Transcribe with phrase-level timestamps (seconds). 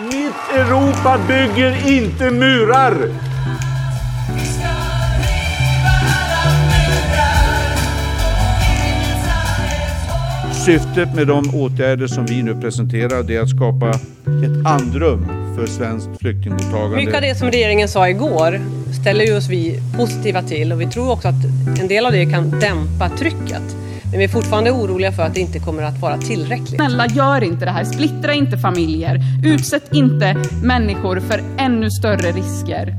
[0.00, 2.94] Mitt Europa bygger inte murar!
[10.66, 15.26] Syftet med de åtgärder som vi nu presenterar är att skapa ett andrum
[15.56, 16.96] för svenskt flyktingmottagande.
[16.96, 18.60] Mycket av det som regeringen sa igår
[19.00, 21.44] ställer ju oss vi positiva till och vi tror också att
[21.80, 23.81] en del av det kan dämpa trycket.
[24.12, 26.74] Men vi är fortfarande oroliga för att det inte kommer att vara tillräckligt.
[26.74, 27.84] Snälla, gör inte det här.
[27.84, 29.20] Splittra inte familjer.
[29.44, 32.94] Utsätt inte människor för ännu större risker.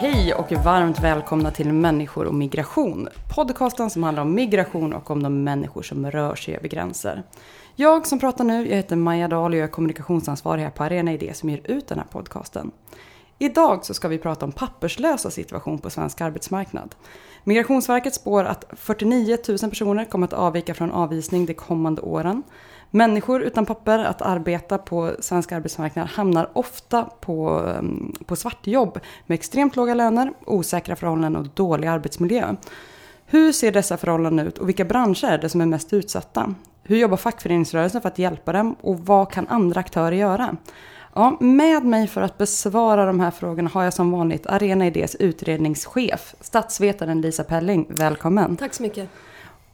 [0.00, 3.08] Hej och varmt välkomna till Människor och migration.
[3.34, 7.22] Podcasten som handlar om migration och om de människor som rör sig över gränser.
[7.80, 11.12] Jag som pratar nu, jag heter Maja Dahl och jag är kommunikationsansvarig här på Arena
[11.12, 12.70] Idé som ger ut den här podcasten.
[13.38, 16.94] Idag så ska vi prata om papperslösa situation på svensk arbetsmarknad.
[17.44, 22.42] Migrationsverket spår att 49 000 personer kommer att avvika från avvisning de kommande åren.
[22.90, 29.34] Människor utan papper att arbeta på svensk arbetsmarknad hamnar ofta på, mm, på svartjobb med
[29.34, 32.56] extremt låga löner, osäkra förhållanden och dålig arbetsmiljö.
[33.26, 36.54] Hur ser dessa förhållanden ut och vilka branscher är det som är mest utsatta?
[36.88, 40.56] Hur jobbar fackföreningsrörelsen för att hjälpa dem och vad kan andra aktörer göra?
[41.14, 45.14] Ja, med mig för att besvara de här frågorna har jag som vanligt Arena Idés
[45.14, 47.86] utredningschef, statsvetaren Lisa Pelling.
[47.88, 48.56] Välkommen!
[48.56, 49.08] Tack så mycket!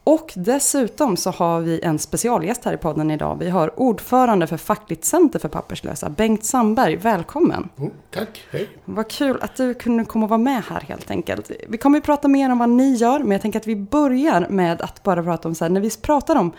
[0.04, 3.36] Och dessutom så har vi en specialgäst här i podden idag.
[3.38, 6.96] Vi har ordförande för Fackligt Center för papperslösa, Bengt Sandberg.
[6.96, 7.68] Välkommen!
[7.78, 8.68] Mm, tack, hej!
[8.84, 11.50] Vad kul att du kunde komma och vara med här helt enkelt.
[11.68, 14.46] Vi kommer ju prata mer om vad ni gör, men jag tänker att vi börjar
[14.50, 16.52] med att bara prata om så här, när vi pratar om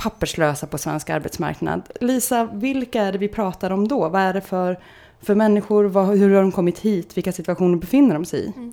[0.00, 1.82] papperslösa på svensk arbetsmarknad.
[2.00, 4.08] Lisa, vilka är det vi pratar om då?
[4.08, 4.78] Vad är det för,
[5.20, 5.84] för människor?
[5.84, 7.16] Vad, hur har de kommit hit?
[7.16, 8.52] Vilka situationer befinner de sig i?
[8.56, 8.72] Mm.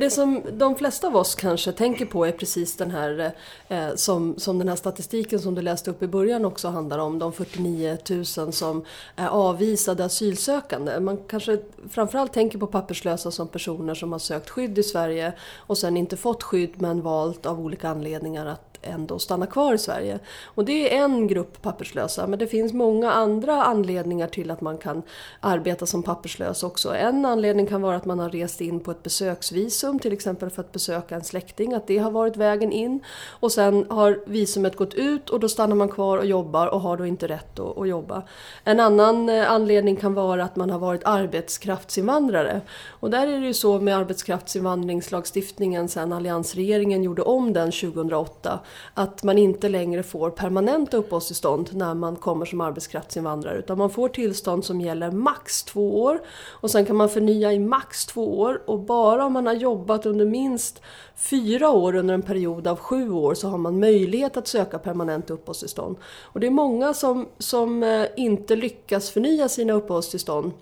[0.00, 3.32] Det som de flesta av oss kanske tänker på är precis den här
[3.68, 7.18] eh, som, som den här statistiken som du läste upp i början också handlar om.
[7.18, 8.84] De 49 000 som
[9.16, 11.00] är avvisade asylsökande.
[11.00, 11.58] Man kanske
[11.90, 16.16] framförallt tänker på papperslösa som personer som har sökt skydd i Sverige och sen inte
[16.16, 20.18] fått skydd men valt av olika anledningar att ändå stanna kvar i Sverige.
[20.44, 24.78] Och det är en grupp papperslösa men det finns många andra anledningar till att man
[24.78, 25.02] kan
[25.40, 26.94] arbeta som papperslös också.
[26.94, 30.62] En anledning kan vara att man har rest in på ett besöksvisum till exempel för
[30.62, 33.00] att besöka en släkting, att det har varit vägen in.
[33.40, 36.96] Och sen har visumet gått ut och då stannar man kvar och jobbar och har
[36.96, 38.22] då inte rätt att, att jobba.
[38.64, 42.60] En annan eh, anledning kan vara att man har varit arbetskraftsinvandrare.
[42.88, 48.60] Och där är det ju så med arbetskraftsinvandringslagstiftningen sen alliansregeringen gjorde om den 2008
[48.94, 54.08] att man inte längre får permanenta uppehållstillstånd när man kommer som arbetskraftsinvandrare utan man får
[54.08, 56.20] tillstånd som gäller max två år
[56.50, 60.06] och sen kan man förnya i max två år och bara om man har jobbat
[60.06, 60.82] under minst
[61.16, 65.30] fyra år under en period av sju år så har man möjlighet att söka permanent
[65.30, 65.96] uppehållstillstånd.
[66.22, 70.52] Och det är många som, som eh, inte lyckas förnya sina uppehållstillstånd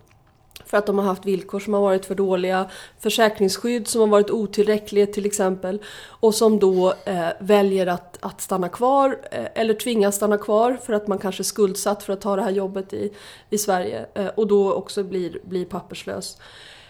[0.67, 4.31] för att de har haft villkor som har varit för dåliga, försäkringsskydd som har varit
[4.31, 10.17] otillräckligt till exempel och som då eh, väljer att, att stanna kvar eh, eller tvingas
[10.17, 13.13] stanna kvar för att man kanske är skuldsatt för att ta det här jobbet i,
[13.51, 16.39] i Sverige eh, och då också blir, blir papperslös.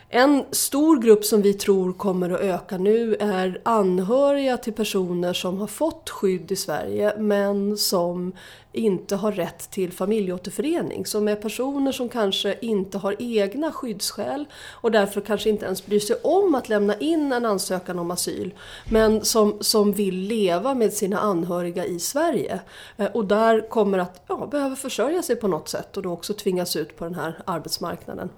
[0.09, 5.59] En stor grupp som vi tror kommer att öka nu är anhöriga till personer som
[5.59, 8.33] har fått skydd i Sverige men som
[8.72, 11.06] inte har rätt till familjeåterförening.
[11.06, 16.00] Som är personer som kanske inte har egna skyddsskäl och därför kanske inte ens bryr
[16.00, 18.55] sig om att lämna in en ansökan om asyl.
[18.91, 22.61] Men som, som vill leva med sina anhöriga i Sverige.
[22.97, 26.34] Eh, och där kommer att ja, behöva försörja sig på något sätt och då också
[26.34, 28.31] tvingas ut på den här arbetsmarknaden.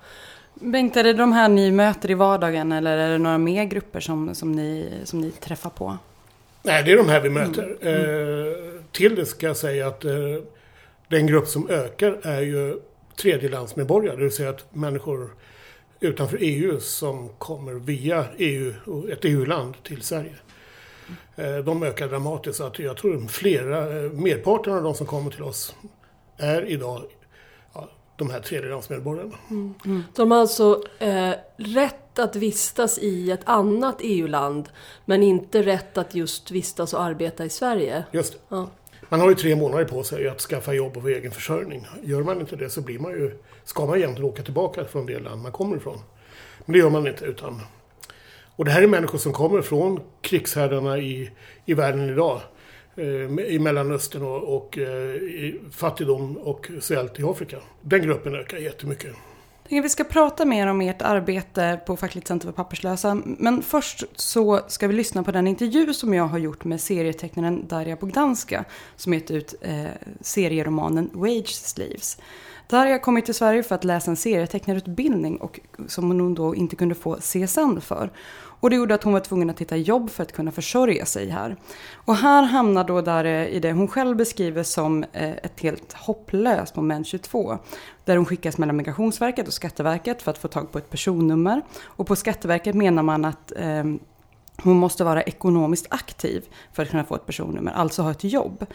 [0.61, 4.01] Bengt, är det de här ni möter i vardagen eller är det några mer grupper
[4.01, 5.99] som, som, ni, som ni träffar på?
[6.63, 7.77] Nej, det är de här vi möter.
[7.81, 8.49] Mm.
[8.51, 8.57] Eh,
[8.93, 10.13] till det ska jag säga att eh,
[11.09, 12.81] den grupp som ökar är ju
[13.17, 14.17] tredjelandsmedborgare.
[14.17, 15.31] Det vill säga att människor
[16.01, 18.72] utanför EU som kommer via EU,
[19.13, 20.34] ett EU-land till Sverige.
[21.37, 22.57] Eh, de ökar dramatiskt.
[22.57, 25.75] Så att jag tror flera, eh, merparten av de som kommer till oss
[26.37, 27.03] är idag
[28.18, 29.34] de här tredjelandsmedborgarna.
[29.50, 29.74] Mm.
[29.84, 30.04] Mm.
[30.15, 34.68] De har alltså eh, rätt att vistas i ett annat EU-land
[35.04, 38.04] men inte rätt att just vistas och arbeta i Sverige?
[38.12, 38.38] Just det.
[38.48, 38.70] Ja.
[39.09, 41.86] Man har ju tre månader på sig att skaffa jobb och egen försörjning.
[42.03, 45.18] Gör man inte det så blir man ju, ska man egentligen åka tillbaka från det
[45.18, 45.98] land man kommer ifrån.
[46.65, 47.60] Men det gör man inte utan...
[48.56, 51.30] Och det här är människor som kommer från krigshärdarna i,
[51.65, 52.41] i världen idag.
[52.98, 57.56] Eh, I Mellanöstern och, och eh, i fattigdom och svält i Afrika.
[57.80, 59.12] Den gruppen ökar jättemycket.
[59.68, 63.15] Vi ska prata mer om ert arbete på Fackligt Center för papperslösa.
[63.24, 67.66] Men först så ska vi lyssna på den intervju som jag har gjort med serietecknaren
[67.68, 68.65] Darja Bogdanska
[68.97, 69.84] som gett ut eh,
[70.21, 72.18] serieromanen Wage Slaves.
[72.68, 76.54] Där har jag kom till Sverige för att läsa en serietecknarutbildning och som hon då
[76.54, 78.10] inte kunde få CSN för.
[78.60, 81.28] Och det gjorde att hon var tvungen att hitta jobb för att kunna försörja sig
[81.28, 81.56] här.
[81.94, 85.92] Och här hamnar då där eh, i det hon själv beskriver som eh, ett helt
[85.92, 87.59] hopplöst moment 22.
[88.04, 91.62] Där hon skickas mellan Migrationsverket och Skatteverket för att få tag på ett personnummer.
[91.84, 93.84] Och på Skatteverket menar man att eh,
[94.62, 98.66] hon måste vara ekonomiskt aktiv för att kunna få ett personnummer, alltså ha ett jobb.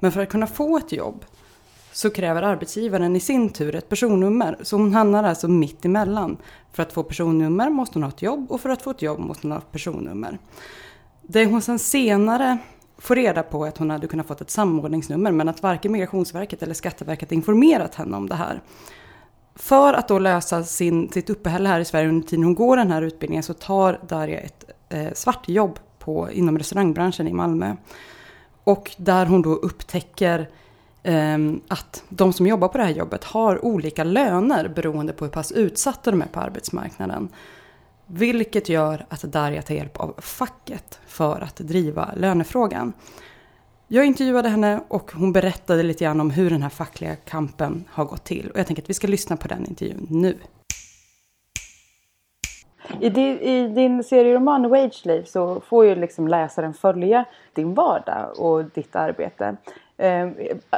[0.00, 1.24] Men för att kunna få ett jobb
[1.92, 4.56] så kräver arbetsgivaren i sin tur ett personnummer.
[4.62, 6.36] Så hon hamnar alltså mitt emellan.
[6.72, 9.18] För att få personnummer måste hon ha ett jobb och för att få ett jobb
[9.18, 10.38] måste hon ha ett personnummer.
[11.22, 12.58] Det hon sen senare
[12.98, 16.62] får reda på är att hon hade kunnat få ett samordningsnummer men att varken Migrationsverket
[16.62, 18.60] eller Skatteverket informerat henne om det här.
[19.54, 22.90] För att då lösa sin, sitt uppehälle här i Sverige under tiden hon går den
[22.90, 27.76] här utbildningen så tar Darja ett eh, svartjobb på, inom restaurangbranschen i Malmö.
[28.64, 30.48] Och där hon då upptäcker
[31.02, 35.32] Ehm, att de som jobbar på det här jobbet har olika löner beroende på hur
[35.32, 37.28] pass utsatta de är på arbetsmarknaden.
[38.06, 42.92] Vilket gör att Darja tar hjälp av facket för att driva lönefrågan.
[43.88, 48.04] Jag intervjuade henne och hon berättade lite grann om hur den här fackliga kampen har
[48.04, 48.50] gått till.
[48.50, 50.36] Och jag tänker att vi ska lyssna på den intervjun nu.
[53.00, 58.40] I din, I din serieroman Wage Slave så får ju liksom läsaren följa din vardag
[58.40, 59.56] och ditt arbete.
[60.02, 60.28] Eh,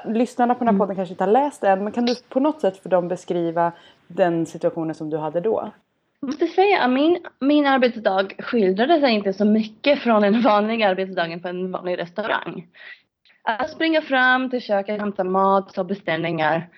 [0.04, 0.78] lyssnarna på den här mm.
[0.78, 3.72] podden kanske inte har läst den men kan du på något sätt för dem beskriva
[4.06, 5.72] den situationen som du hade då?
[6.20, 10.82] Jag måste säga att min, min arbetsdag skildrade sig inte så mycket från en vanlig
[10.82, 12.66] arbetsdag på en vanlig restaurang.
[13.42, 16.68] Att springa fram till köket, hämta mat, ta beställningar.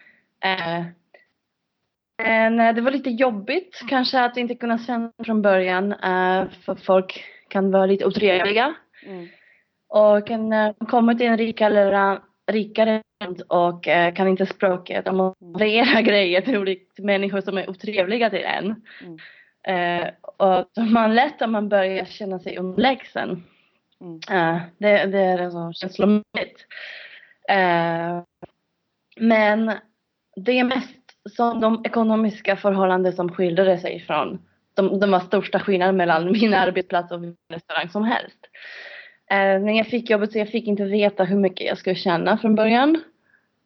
[0.45, 0.85] Eh,
[2.23, 7.25] men det var lite jobbigt kanske att inte kunna känna från början eh, för folk
[7.49, 8.75] kan vara lite otrevliga.
[9.07, 9.29] Mm.
[9.89, 13.03] Och en, eh, kommer till en rikare, rikare
[13.49, 15.05] och eh, kan inte språket.
[15.05, 18.83] De måste leverera grejer till människor som är otrevliga till en.
[19.03, 20.03] Mm.
[20.03, 23.45] Eh, och man lätt om man börjar känna sig underlägsen.
[24.01, 24.21] Mm.
[24.31, 26.67] Eh, det, det är så känslomässigt.
[29.17, 29.73] Men
[30.37, 30.97] det är mest
[31.37, 34.39] som de ekonomiska förhållanden som skildrade sig från
[34.77, 38.39] de, de var största skillnaden mellan min arbetsplats och min restaurang som helst.
[39.31, 42.39] Eh, när jag fick jobbet så jag fick inte veta hur mycket jag skulle tjäna
[42.39, 43.03] från början.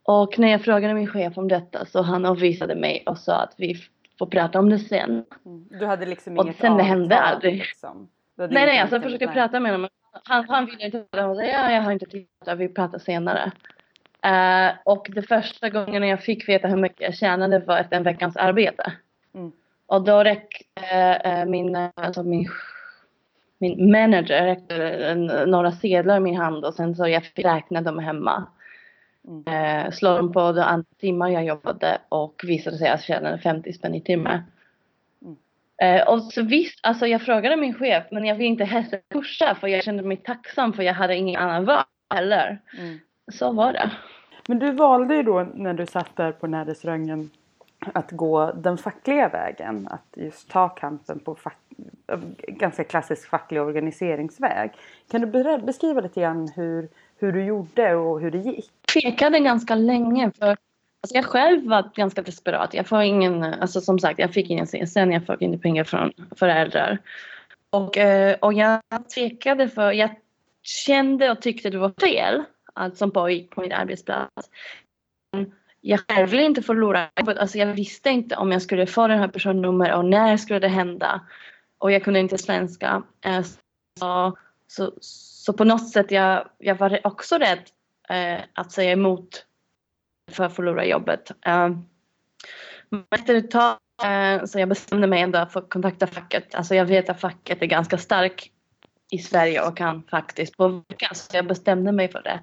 [0.02, 3.54] Och när jag frågade min chef om detta så han avvisade mig och sa att
[3.56, 3.76] vi
[4.18, 5.24] får prata om det sen.
[5.46, 5.68] Mm.
[5.70, 7.58] Du hade liksom och inget sen det hände aldrig.
[7.58, 8.08] Liksom.
[8.36, 9.90] Nej, nej, alltså jag försökte prata med honom.
[10.24, 11.22] Han, han ville inte prata.
[11.22, 13.52] Han sa ja, jag har inte tid, vi pratar senare.
[14.26, 18.02] Uh, och det första gången jag fick veta hur mycket jag tjänade var efter en
[18.02, 18.92] veckans arbete.
[19.34, 19.52] Mm.
[19.86, 22.48] Och då räckte uh, min, alltså min
[23.60, 25.14] min manager räckte
[25.46, 28.46] några sedlar i min hand och sen så jag fick räkna dem hemma.
[29.28, 29.86] Mm.
[29.86, 33.38] Eh, slå dem på de andra timmar jag jobbade och visade sig att jag tjänade
[33.38, 34.40] 50 spänn i timmen.
[35.22, 35.36] Mm.
[35.82, 39.54] Eh, och så visst, alltså jag frågade min chef men jag ville inte heller pusha
[39.54, 41.84] för jag kände mig tacksam för jag hade ingen annan val
[42.14, 42.58] heller.
[42.78, 42.98] Mm.
[43.32, 43.90] Så var det.
[44.48, 47.30] Men du valde ju då när du satt där på den här restaurangen
[47.94, 49.88] att gå den fackliga vägen.
[49.90, 51.58] Att just ta kampen på fack,
[52.48, 54.70] ganska klassisk facklig organiseringsväg.
[55.10, 58.70] Kan du beskriva lite grann hur, hur du gjorde och hur det gick?
[58.86, 60.46] Jag tvekade ganska länge för
[61.02, 62.74] alltså jag själv var ganska desperat.
[62.74, 66.12] Jag får ingen, alltså som sagt jag fick ingen CSN, jag fick inte pengar från
[66.36, 66.98] föräldrar.
[67.70, 68.80] Och, eh, och jag
[69.14, 70.10] tvekade för jag
[70.62, 72.42] kände och tyckte det var fel
[72.74, 74.50] allt som pågick på min arbetsplats
[75.80, 77.38] jag själv ville inte förlora jobbet.
[77.38, 80.68] Alltså jag visste inte om jag skulle få den här personnummer och när skulle det
[80.68, 81.20] hända.
[81.78, 83.02] Och jag kunde inte svenska.
[83.24, 83.42] Eh,
[83.98, 87.62] så, så, så på något sätt jag, jag var också rädd
[88.08, 89.46] eh, att säga emot
[90.30, 91.30] för att förlora jobbet.
[91.46, 91.68] Eh,
[92.88, 96.54] men efter ett tag eh, så jag bestämde mig ändå för att kontakta facket.
[96.54, 98.52] Alltså jag vet att facket är ganska stark
[99.10, 101.14] i Sverige och kan faktiskt påverka.
[101.14, 102.40] Så jag bestämde mig för det.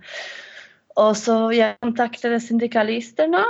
[0.98, 3.44] Och så jag kontaktade syndikalisterna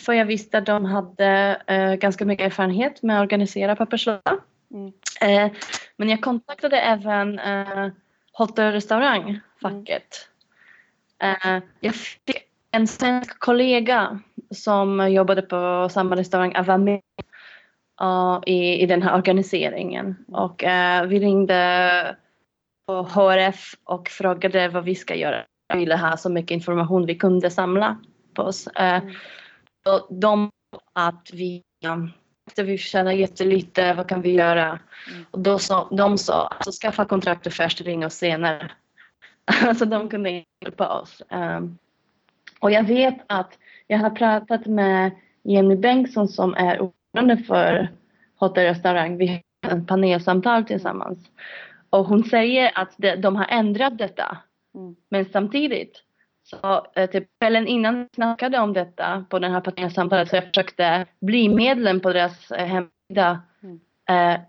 [0.00, 4.38] för jag visste att de hade eh, ganska mycket erfarenhet med att organisera papperslösa.
[4.74, 4.92] Mm.
[5.20, 5.52] Eh,
[5.96, 7.88] men jag kontaktade även eh,
[8.32, 10.28] hotell och restaurangfacket.
[11.18, 11.36] Mm.
[11.58, 12.36] Eh, jag fick
[12.70, 14.20] en svensk kollega
[14.50, 17.00] som jobbade på samma restaurang att vara med
[18.02, 20.06] uh, i, i den här organiseringen.
[20.06, 20.34] Mm.
[20.34, 22.16] Och uh, vi ringde
[22.86, 25.44] på HRF och frågade vad vi ska göra
[25.76, 27.98] ville ha så mycket information vi kunde samla
[28.34, 28.66] på oss.
[28.66, 29.14] Eh, mm.
[29.88, 30.50] Och de
[30.92, 31.62] att vi
[32.62, 34.78] vi tjänar jättelite, vad kan vi göra?
[35.30, 38.70] Och då sa, de sa, alltså skaffa kontraktet först, ring oss senare.
[39.62, 41.22] Alltså de kunde hjälpa oss.
[41.30, 41.78] Um,
[42.60, 45.10] och jag vet att jag har pratat med
[45.42, 47.88] Jenny Bengtsson som är ordförande för
[48.36, 49.16] Hotell Restaurang.
[49.16, 51.18] Vi har ett panelsamtal tillsammans.
[51.90, 54.38] Och hon säger att de, de har ändrat detta.
[54.74, 54.96] Mm.
[55.08, 56.02] Men samtidigt
[56.42, 60.44] så eh, typ kvällen innan vi snackade om detta på den här panelsamtalet så jag
[60.44, 63.42] försökte bli medlem på deras eh, hemsida.
[63.62, 63.80] Mm.
[64.08, 64.40] Eh,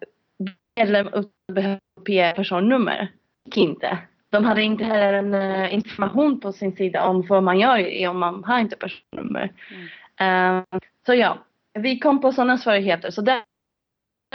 [0.75, 3.11] medlem utan att behöva uppge personnummer.
[3.45, 3.97] Gick inte.
[4.29, 8.19] De hade inte heller en eh, information på sin sida om vad man gör om
[8.19, 9.51] man har inte personnummer.
[10.19, 10.61] Eh,
[11.05, 11.37] så ja,
[11.73, 13.11] vi kom på sådana svårigheter.
[13.11, 13.43] Så där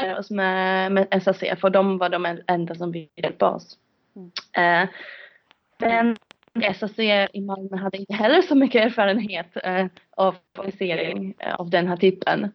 [0.00, 3.78] är oss med, med SAC för de var de enda som ville hjälpa oss.
[4.56, 4.88] Eh,
[5.80, 6.16] men
[6.74, 6.98] SAC
[7.32, 11.96] i Malmö hade inte heller så mycket erfarenhet eh, av organisering eh, av den här
[11.96, 12.52] typen.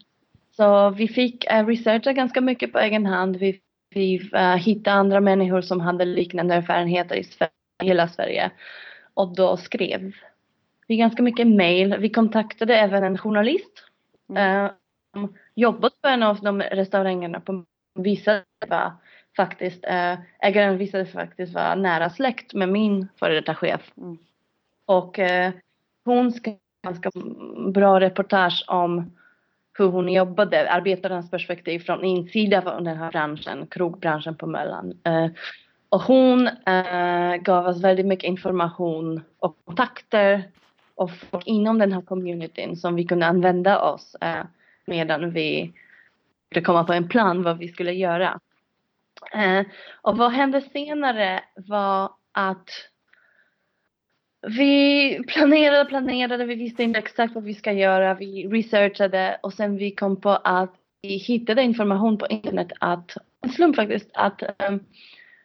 [0.57, 3.35] Så vi fick eh, researcha ganska mycket på egen hand.
[3.35, 7.51] Vi, vi hittade andra människor som hade liknande erfarenheter i Sverige,
[7.83, 8.51] hela Sverige.
[9.13, 10.11] Och då skrev
[10.87, 11.95] vi ganska mycket mail.
[11.99, 13.83] Vi kontaktade även en journalist
[14.37, 14.71] eh,
[15.13, 17.63] som jobbat på en av de restaurangerna på
[18.67, 18.91] var
[19.35, 23.91] faktiskt, eh, ägaren visade faktiskt vara nära släkt med min före detta chef.
[23.97, 24.17] Mm.
[24.85, 25.51] Och eh,
[26.05, 27.11] hon skrev ganska
[27.73, 29.11] bra reportage om
[29.77, 34.99] hur hon jobbade, arbetarnas perspektiv från insidan av den här branschen, krogbranschen på Möllan.
[35.03, 35.27] Eh,
[35.89, 40.43] och hon eh, gav oss väldigt mycket information och kontakter
[40.95, 44.43] och folk inom den här communityn som vi kunde använda oss eh,
[44.85, 45.73] medan vi
[46.49, 48.39] skulle komma på en plan vad vi skulle göra.
[49.33, 49.65] Eh,
[50.01, 52.69] och vad hände senare var att
[54.47, 59.77] vi planerade planerade, vi visste inte exakt vad vi ska göra, vi researchade och sen
[59.77, 64.85] vi kom på att vi hittade information på internet att, en slump faktiskt, att um,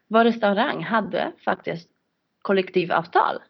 [0.08, 1.88] vår restaurang hade faktiskt
[2.42, 3.38] kollektivavtal.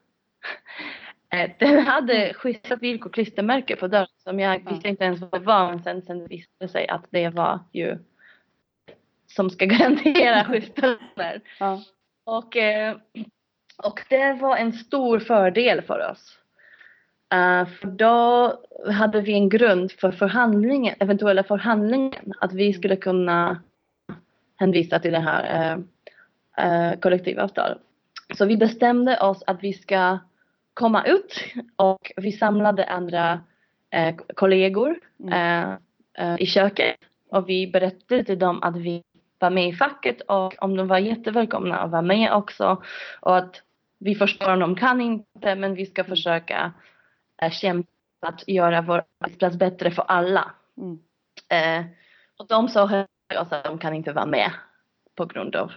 [1.33, 5.39] Eh, Den hade schyssta villkor, klistermärke på dörren som jag visste inte ens vad det
[5.39, 7.99] var men sen, sen visade det sig att det var ju
[9.37, 11.41] som ska garantera löner.
[11.59, 11.83] Ja.
[12.25, 12.97] Och, eh,
[13.83, 16.39] och det var en stor fördel för oss.
[17.33, 18.55] Eh, för då
[18.93, 23.63] hade vi en grund för förhandlingen, eventuella förhandlingen, att vi skulle kunna
[24.57, 25.75] hänvisa till det här
[26.57, 27.79] eh, eh, kollektivavtal.
[28.35, 30.19] Så vi bestämde oss att vi ska
[30.75, 31.45] komma ut
[31.77, 33.41] och vi samlade andra
[33.91, 34.97] eh, kollegor
[35.33, 35.71] eh,
[36.19, 36.97] eh, i köket
[37.31, 39.03] och vi berättade till dem att vi
[39.41, 42.83] var med i facket och om de var jättevälkomna att vara med också
[43.21, 43.63] och att
[43.99, 46.73] vi förstår om de kan inte men vi ska försöka
[47.43, 47.89] eh, kämpa
[48.27, 50.51] att göra vår arbetsplats bättre för alla.
[50.77, 50.99] Mm.
[51.49, 51.87] Eh,
[52.37, 54.51] och de sa oss att de kan inte vara med
[55.15, 55.73] på grund av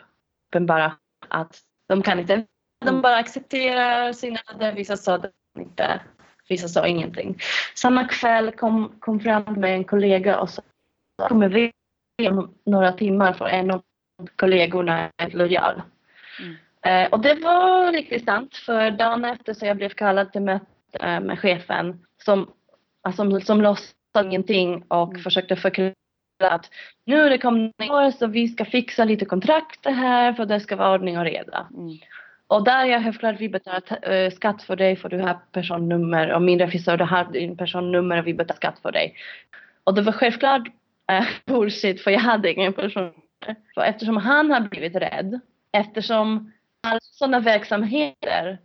[0.59, 0.95] bara
[1.27, 2.45] att de kan inte,
[2.85, 5.21] de bara accepterar sina öden, vissa sa att
[5.53, 6.01] de inte,
[6.49, 7.37] vissa sa ingenting.
[7.75, 10.61] Samma kväll kom, kom fram med en kollega och sa
[11.27, 11.71] kommer vi
[12.29, 13.81] om några timmar för en av
[14.35, 15.81] kollegorna är lojal.
[16.85, 20.65] Eh, och det var riktigt sant för dagen efter så jag blev kallad till möte
[20.93, 22.49] eh, med chefen som,
[23.01, 25.93] alltså, som, som låtsade ingenting och försökte förklara
[26.39, 26.69] att
[27.05, 30.93] nu det kommande år så vi ska fixa lite kontrakt här för det ska vara
[30.93, 31.67] ordning och reda.
[31.73, 31.97] Mm.
[32.47, 36.41] Och där jag självklart vi betalar äh, skatt för dig för du har personnummer och
[36.41, 39.15] min regissör du har din personnummer och vi betalar skatt för dig.
[39.83, 40.67] Och det var självklart
[41.11, 43.13] äh, bullshit för jag hade ingen personnummer.
[43.73, 45.39] För eftersom han har blivit rädd,
[45.77, 46.51] eftersom
[46.87, 48.59] alla sådana verksamheter,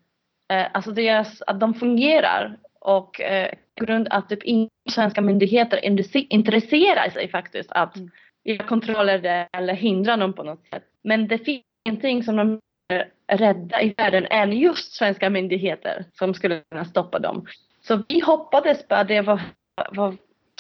[0.52, 6.26] eh, alltså deras, att de fungerar och eh, grund att typ inga svenska myndigheter intresse-
[6.30, 7.96] intresserar sig faktiskt att
[8.44, 10.84] göra kontroller eller hindra någon på något sätt.
[11.02, 16.34] Men det finns ingenting som de är rädda i världen än just svenska myndigheter som
[16.34, 17.46] skulle kunna stoppa dem.
[17.80, 19.40] Så vi hoppades på att det var,
[19.92, 20.16] var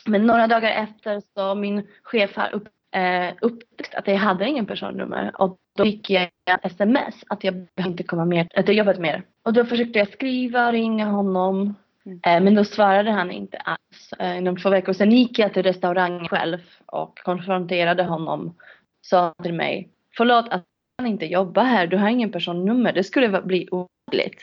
[0.08, 4.66] men några dagar efter så min chef har upp, eh, upptäckt att jag hade ingen
[4.66, 6.30] personnummer och då fick jag
[6.62, 9.22] sms att jag inte komma mer, att jag jobbat mer.
[9.42, 11.74] Och då försökte jag skriva och ringa honom
[12.06, 14.12] eh, men då svarade han inte alls.
[14.18, 18.54] Eh, inom två veckor sen gick jag till restaurangen själv och konfronterade honom.
[19.00, 20.64] Sa till mig, förlåt att
[20.98, 24.42] han inte jobbar här, du har ingen personnummer, det skulle bli olagligt.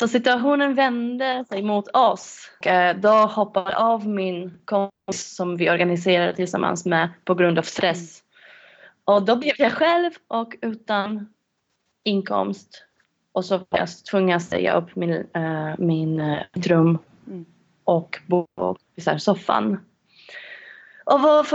[0.00, 2.50] Så situationen vände sig mot oss.
[2.60, 7.62] Och, eh, Då hoppade av min kompis som vi organiserade tillsammans med på grund av
[7.62, 8.22] stress.
[9.04, 11.32] Och då blev jag själv och utan
[12.04, 12.84] inkomst.
[13.32, 16.98] Och så var jag tvungen att säga upp min, eh, min eh, mitt rum
[17.84, 18.46] och bo
[19.06, 19.80] här, soffan.
[21.04, 21.46] och vad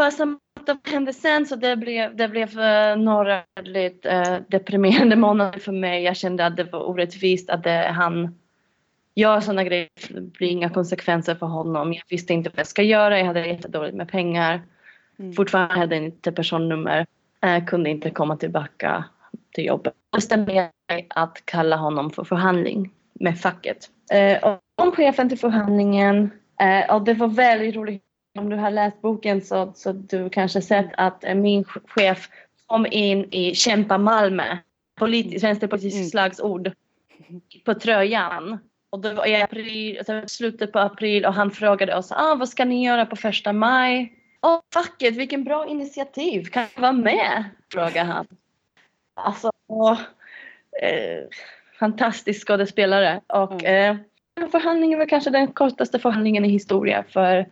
[0.66, 5.60] för som hände sen så det blev, det blev uh, några väldigt uh, deprimerande månader
[5.60, 6.04] för mig.
[6.04, 8.40] Jag kände att det var orättvist att det, han
[9.16, 9.90] gör sådana grejer.
[10.10, 11.94] Det blir inga konsekvenser för honom.
[11.94, 13.20] Jag visste inte vad jag ska göra.
[13.20, 14.62] Jag hade jättedåligt med pengar.
[15.20, 15.34] Mm.
[15.34, 17.06] Fortfarande hade jag inte personnummer.
[17.40, 19.04] Jag kunde inte komma tillbaka
[19.54, 19.94] till jobbet.
[20.12, 23.90] Jag bestämde mig att kalla honom för förhandling med facket.
[24.12, 26.32] Eh, och om chefen till förhandlingen
[26.62, 28.05] eh, och det var väldigt roligt.
[28.36, 32.30] Om du har läst boken så, så du kanske sett att eh, min chef
[32.66, 34.58] kom in i Kämpa Malmö,
[34.96, 36.10] politisk, vänsterpolitiskt mm.
[36.10, 36.72] slagsord,
[37.66, 38.60] på tröjan.
[38.90, 42.50] Och det var i april, alltså slutet på april och han frågade oss ah, vad
[42.50, 44.14] ska ni göra på första maj?
[44.42, 47.44] Åh, oh, facket, vilken bra initiativ, kan jag vara med?
[47.72, 48.28] frågade han.
[49.14, 49.92] Alltså, och,
[50.84, 51.24] eh,
[51.80, 53.22] fantastisk skådespelare.
[53.28, 53.98] Och mm.
[54.40, 57.46] eh, förhandlingen var kanske den kortaste förhandlingen i historia för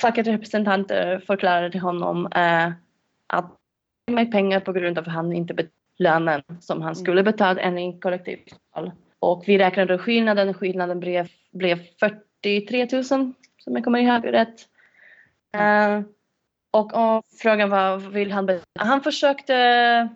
[0.00, 2.72] fackets representanter förklarade till honom eh,
[3.26, 3.56] att
[4.12, 7.32] med pengar på grund av att han inte betalat lönen som han skulle mm.
[7.32, 8.92] betalt enligt kollektivavtal.
[9.18, 10.54] Och vi räknade skillnaden.
[10.54, 13.34] Skillnaden blev, blev 43 000 som
[13.64, 14.68] jag kommer ihåg rätt.
[15.56, 16.04] Uh,
[16.70, 18.64] och, och, frågan var, vill han betala?
[18.78, 20.08] Han försökte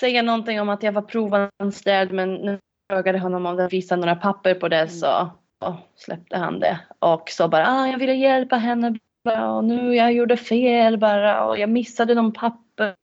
[0.00, 2.58] säga någonting om att jag var provanställd men jag
[2.90, 5.30] frågade honom om det visade några papper på det så oh,
[5.96, 6.80] släppte han det.
[6.98, 11.44] Och sa bara, ah, jag ville hjälpa henne bara, och nu jag gjorde fel bara
[11.44, 12.94] och jag missade någon papper.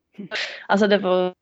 [0.66, 1.34] Alltså det var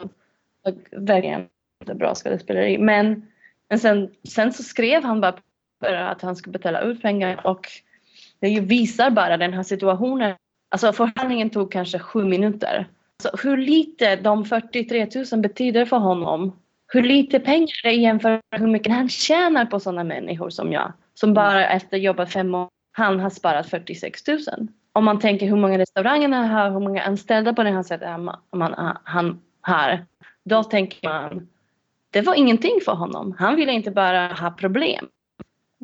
[0.90, 1.48] verkligen
[1.94, 2.78] bra skådespeleri.
[2.78, 3.28] Men,
[3.68, 7.68] men sen, sen så skrev han bara att han skulle betala ut pengar och
[8.40, 10.34] det visar bara den här situationen.
[10.70, 12.86] Alltså förhandlingen tog kanske sju minuter
[13.22, 16.58] så hur lite de 43 000 betyder för honom.
[16.92, 20.72] Hur lite pengar det är jämfört med hur mycket han tjänar på sådana människor som
[20.72, 20.92] jag.
[21.20, 24.38] Som bara efter jobbat fem år, han har sparat 46 000.
[24.92, 28.20] Om man tänker hur många restauranger han har, hur många anställda på det här sättet
[28.52, 30.06] man, han har.
[30.44, 31.48] Då tänker man,
[32.10, 33.34] det var ingenting för honom.
[33.38, 35.08] Han ville inte bara ha problem.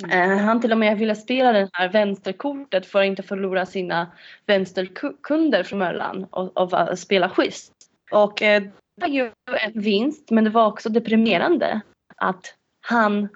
[0.05, 0.39] Mm.
[0.39, 4.07] Han till och med ville spela det här vänsterkortet för att inte förlora sina
[4.47, 7.73] vänsterkunder från Möllan och, och spela schysst.
[8.11, 11.81] Och eh, det var ju en vinst men det var också deprimerande
[12.17, 13.29] att han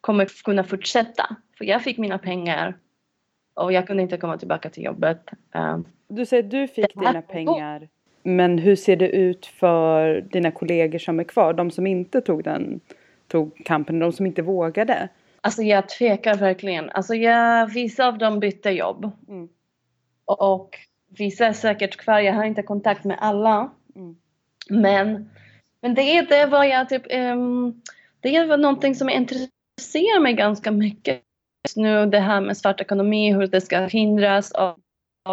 [0.00, 1.36] kommer kunna fortsätta.
[1.60, 2.74] För jag fick mina pengar
[3.54, 5.30] och jag kunde inte komma tillbaka till jobbet.
[5.54, 7.88] Eh, du säger att du fick dina pengar.
[8.22, 11.52] Men hur ser det ut för dina kollegor som är kvar?
[11.52, 12.80] De som inte tog den
[13.28, 15.08] tog kampen, de som inte vågade?
[15.40, 16.90] Alltså jag tvekar verkligen.
[16.90, 19.10] Alltså jag, vissa av dem bytte jobb.
[19.28, 19.48] Mm.
[20.24, 20.78] Och,
[21.18, 22.20] vissa är säkert kvar.
[22.20, 23.70] Jag har inte kontakt med alla.
[23.96, 24.16] Mm.
[24.68, 25.30] Men,
[25.80, 27.82] men det, det var jag typ, um,
[28.20, 31.22] det var någonting som intresserar mig ganska mycket
[31.70, 32.06] just nu.
[32.06, 34.50] Det här med svart ekonomi, hur det ska hindras.
[34.50, 34.78] Och,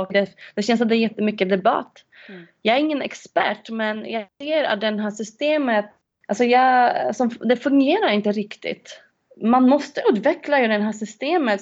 [0.01, 2.03] och det, det känns att det är jättemycket debatt.
[2.29, 2.47] Mm.
[2.61, 5.85] Jag är ingen expert men jag ser att det här systemet,
[6.27, 9.01] alltså jag, alltså det fungerar inte riktigt
[9.41, 11.61] man måste utveckla ju det här systemet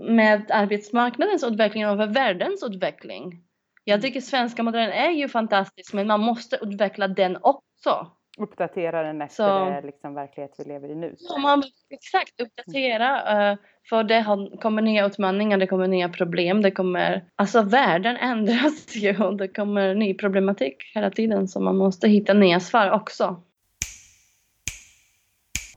[0.00, 3.42] med arbetsmarknadens utveckling och världens utveckling.
[3.84, 4.02] Jag mm.
[4.02, 8.10] tycker svenska modellen är ju fantastisk men man måste utveckla den också.
[8.38, 11.14] Uppdatera den efter så, det liksom, verklighet vi lever i nu.
[11.18, 13.50] Så man, exakt, uppdatera.
[13.52, 14.24] Uh, för det
[14.62, 17.24] kommer nya utmaningar, det kommer nya problem, det kommer...
[17.36, 22.32] Alltså världen ändras ju och det kommer ny problematik hela tiden så man måste hitta
[22.32, 23.42] nya svar också.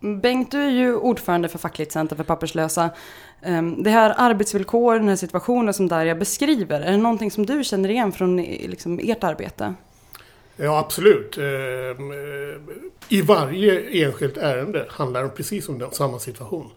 [0.02, 2.90] Bengt, du är ju ordförande för Fackligt Center för papperslösa.
[3.42, 7.64] Ehm, det här arbetsvillkoren, den här situationen som Darja beskriver, är det någonting som du
[7.64, 9.74] känner igen från liksom, ert arbete?
[10.58, 11.38] Ja, absolut.
[11.38, 12.60] Eh, eh,
[13.10, 16.72] I varje enskilt ärende handlar det precis om samma situation.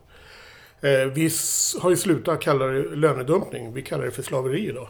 [0.80, 1.30] Eh, vi
[1.80, 4.88] har ju slutat kalla det lönedumpning, vi kallar det för slaveri idag.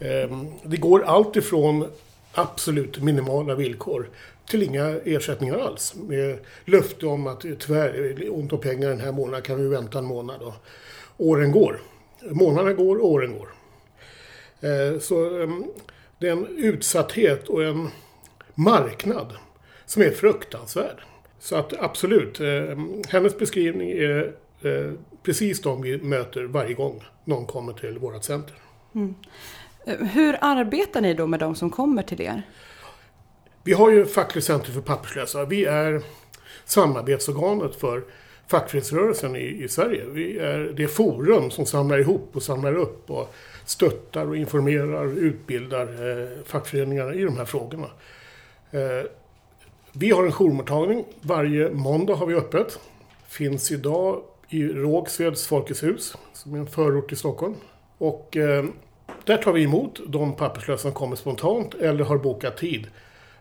[0.00, 1.86] Ehm, det går allt ifrån
[2.32, 4.08] absolut minimala villkor
[4.48, 5.94] till inga ersättningar alls.
[5.94, 10.04] Med löfte om att tyvärr ont om pengar den här månaden, kan vi vänta en
[10.04, 10.40] månad.
[10.40, 10.54] Då.
[11.16, 11.80] åren går.
[12.30, 13.48] Månaderna går, åren går.
[15.00, 15.64] Så ehm,
[16.18, 17.88] det är en utsatthet och en
[18.60, 19.32] marknad
[19.86, 21.02] som är fruktansvärd.
[21.38, 24.92] Så att absolut, ehm, hennes beskrivning är eh,
[25.22, 28.54] precis de vi möter varje gång någon kommer till vårt center.
[28.94, 29.14] Mm.
[29.86, 32.42] Eh, hur arbetar ni då med de som kommer till er?
[33.64, 35.44] Vi har ju Fackligt Center för papperslösa.
[35.44, 36.02] Vi är
[36.64, 38.02] samarbetsorganet för
[38.46, 40.04] fackföreningsrörelsen i, i Sverige.
[40.06, 45.16] Vi är det forum som samlar ihop och samlar upp och stöttar och informerar och
[45.16, 47.86] utbildar eh, fackföreningarna i de här frågorna.
[48.70, 49.10] Eh,
[49.92, 51.04] vi har en jourmottagning.
[51.20, 52.80] Varje måndag har vi öppet.
[53.28, 57.54] Finns idag i Rågsveds Folkets hus, som är en förort i Stockholm.
[57.98, 58.64] Och eh,
[59.24, 62.86] där tar vi emot de papperslösa som kommer spontant eller har bokat tid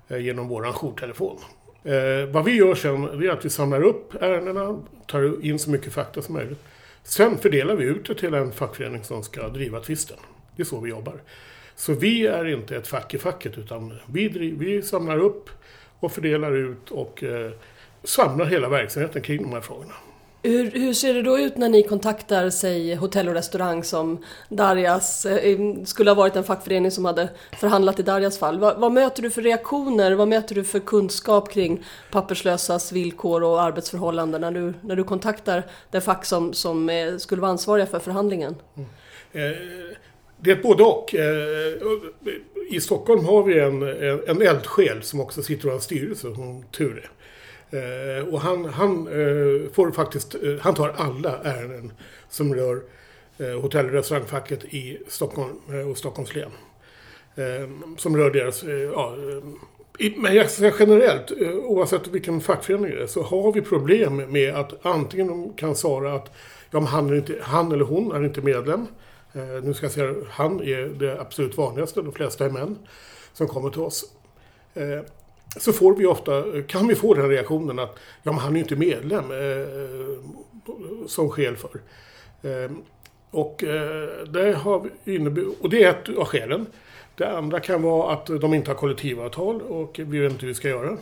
[0.08, 1.38] eh, genom vår jourtelefon.
[1.84, 5.94] Eh, vad vi gör sen är att vi samlar upp ärendena, tar in så mycket
[5.94, 6.60] fakta som möjligt.
[7.04, 10.18] Sen fördelar vi ut det till en fackförening som ska driva tvisten.
[10.56, 11.22] Det är så vi jobbar.
[11.80, 14.28] Så vi är inte ett fack i facket utan vi,
[14.60, 15.50] vi samlar upp
[16.00, 17.52] och fördelar ut och eh,
[18.04, 19.94] samlar hela verksamheten kring de här frågorna.
[20.44, 25.26] Hur, hur, ser det då ut när ni kontaktar, säg hotell och restaurang som Darjas,
[25.26, 28.60] eh, skulle ha varit en fackförening som hade förhandlat i Darjas fall.
[28.60, 30.12] Vad, vad, möter du för reaktioner?
[30.12, 35.64] Vad möter du för kunskap kring papperslösas villkor och arbetsförhållanden när du, när du kontaktar
[35.92, 38.56] det fack som, som eh, skulle vara ansvariga för förhandlingen?
[38.76, 38.90] Mm.
[39.32, 39.58] Eh,
[40.42, 41.16] det är ett både och.
[41.16, 41.74] Eh,
[42.70, 43.84] I Stockholm har vi en,
[44.28, 47.10] en eldsjäl som också sitter i vår styrelse, som tur är.
[47.72, 51.92] Eh, och han, han eh, får faktiskt, eh, han tar alla ärenden
[52.30, 52.82] som rör
[53.38, 56.52] eh, hotell och restaurangfacket i Stockholm eh, och Stockholms län.
[57.98, 59.16] som rör deras, ja,
[60.18, 61.32] men jag säger generellt,
[61.64, 66.14] oavsett vilken fackförening det är, så har vi problem med att antingen de kan svara
[66.14, 66.32] att
[66.72, 68.88] ja, han, inte, han, eller hon är inte medlem.
[69.34, 72.78] Eh, nu ska jag säga han är det absolut vanligaste, de flesta är män
[73.34, 74.06] som kommer till oss
[74.74, 75.02] eh,
[75.58, 78.62] så får vi ofta, kan vi få den reaktionen att ja, men han är ju
[78.62, 79.68] inte medlem eh,
[81.08, 81.82] som skäl för.
[82.42, 82.72] Eh,
[83.32, 84.90] och, eh, det har
[85.60, 86.66] och det är ett av skälen.
[87.16, 90.54] Det andra kan vara att de inte har kollektivavtal och vi vet inte hur vi
[90.54, 90.98] ska göra.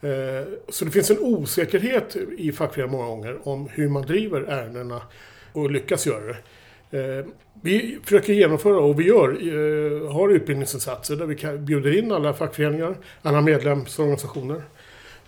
[0.00, 5.02] Eh, så det finns en osäkerhet i fackföreningar många gånger om hur man driver ärendena
[5.52, 6.36] och lyckas göra det.
[6.92, 7.26] Eh,
[7.62, 12.96] vi försöker genomföra och vi gör, eh, har utbildningsinsatser där vi bjuder in alla fackföreningar,
[13.22, 14.62] alla medlemsorganisationer.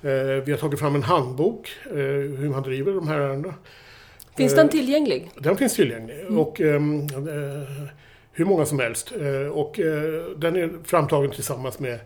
[0.03, 3.55] Eh, vi har tagit fram en handbok hur man driver de här ärendena.
[4.37, 5.31] Finns den tillgänglig?
[5.39, 6.21] Den finns tillgänglig.
[6.21, 6.39] Mm.
[6.39, 7.09] Och, ehm,
[8.33, 9.13] hur många som helst.
[9.53, 9.81] och
[10.37, 11.99] den är framtagen tillsammans med,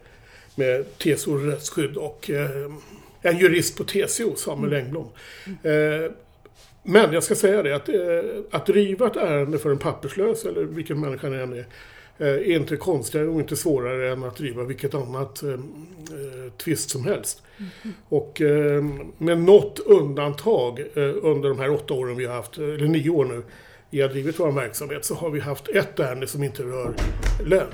[0.55, 2.31] med TCO Rättsskydd och
[3.23, 4.85] en jurist på TCO, Samuel mm.
[4.85, 5.09] Engblom.
[5.65, 6.13] Mm.
[6.91, 7.97] Men jag ska säga det att, eh,
[8.51, 11.67] att driva ett ärende för en papperslös eller vilken människa det än är
[12.19, 16.91] eh, är inte konstigare och inte svårare än att driva vilket annat eh, eh tvist
[16.91, 17.43] som helst.
[17.59, 17.95] Mm.
[18.09, 18.85] Och eh,
[19.19, 23.25] med något undantag eh, under de här åtta åren vi har haft, eller nio år
[23.25, 23.43] nu,
[23.91, 26.95] vi har drivit vår verksamhet så har vi haft ett ärende som inte rör
[27.45, 27.73] lön.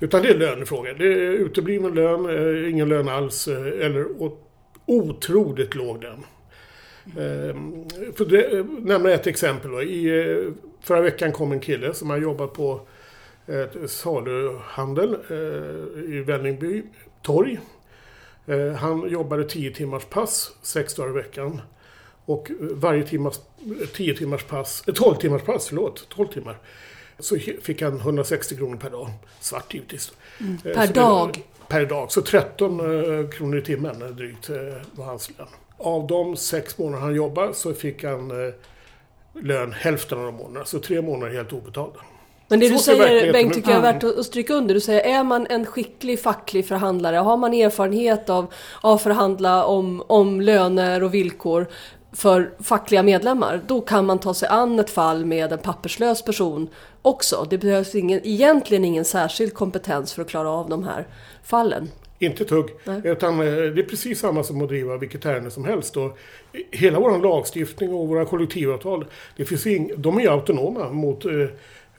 [0.00, 0.94] Utan det är lönefrågor.
[0.98, 4.06] Det är utebliven lön, ingen lön alls eller
[4.86, 6.24] otroligt låg lön.
[7.16, 7.84] Ehm,
[8.16, 9.70] för det, nämna ett exempel.
[9.70, 9.82] Då.
[9.82, 12.80] I, eh, förra veckan kom en kille som har jobbat på
[13.46, 16.82] ett saluhandel eh, i Vällingby
[17.22, 17.60] torg.
[18.46, 21.60] Eh, han jobbade 10 timmars pass, sex dagar i veckan.
[22.24, 23.40] Och varje timmas,
[23.94, 26.58] 10 timmars pass, 12 timmars pass, förlåt, 12 timmar.
[27.18, 29.10] Så fick han 160 kronor per dag.
[29.40, 30.12] Svart givetvis.
[30.40, 30.58] Mm.
[30.58, 31.30] Per dag?
[31.34, 32.12] Det, per dag.
[32.12, 32.78] Så 13
[33.30, 34.50] kronor i timmen drygt
[34.94, 35.46] var hans lön
[35.78, 38.54] av de sex månader han jobbade så fick han eh,
[39.42, 40.64] lön hälften av de månaderna.
[40.64, 42.00] Så tre månader helt obetalda.
[42.48, 44.74] Men det så du säger Bengt tycker jag är värt att stryka under.
[44.74, 50.02] Du säger, är man en skicklig facklig förhandlare, har man erfarenhet av att förhandla om,
[50.06, 51.66] om löner och villkor
[52.12, 56.68] för fackliga medlemmar, då kan man ta sig an ett fall med en papperslös person
[57.02, 57.46] också.
[57.50, 61.06] Det behövs ingen, egentligen ingen särskild kompetens för att klara av de här
[61.42, 61.90] fallen.
[62.18, 62.70] Inte ett hugg.
[62.84, 63.00] Nej.
[63.04, 65.96] Utan eh, det är precis samma som att driva vilket ärende som helst.
[65.96, 66.18] Och
[66.70, 69.04] hela vår lagstiftning och våra kollektivavtal,
[69.36, 71.32] det finns ing, de är autonoma mot eh,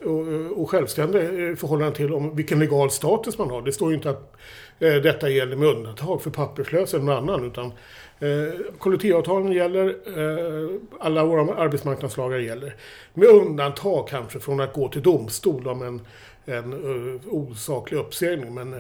[0.04, 3.62] och, och självständiga i förhållande till om vilken legal status man har.
[3.62, 4.36] Det står ju inte att
[4.80, 7.46] eh, detta gäller med undantag för papperslösa eller någon annan.
[7.46, 7.72] Utan
[8.20, 12.76] eh, kollektivavtalen gäller, eh, alla våra arbetsmarknadslagar gäller.
[13.14, 16.02] Med undantag kanske från att gå till domstol om en
[16.46, 18.54] en uh, osaklig uppsägning.
[18.54, 18.72] Men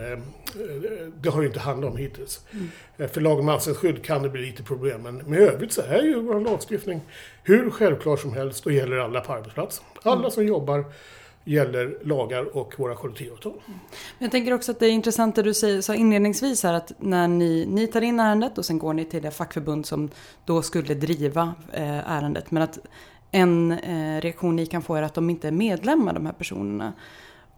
[1.21, 2.45] det har det inte handlat om hittills.
[2.52, 3.10] Mm.
[3.10, 5.02] För lag om anställningsskydd kan det bli lite problem.
[5.02, 7.02] Men med övrigt så är ju vår lagstiftning
[7.43, 9.86] hur självklar som helst och gäller alla på arbetsplatsen.
[10.04, 10.32] Alla mm.
[10.32, 10.86] som jobbar
[11.49, 13.53] gäller lagar och våra kollektivavtal.
[13.67, 13.79] Mm.
[14.19, 17.27] Jag tänker också att det är intressant det du säger, sa inledningsvis här att när
[17.27, 20.09] ni, ni tar in ärendet och sen går ni till det fackförbund som
[20.45, 22.51] då skulle driva eh, ärendet.
[22.51, 22.79] Men att
[23.31, 26.93] en eh, reaktion ni kan få är att de inte är medlemmar de här personerna.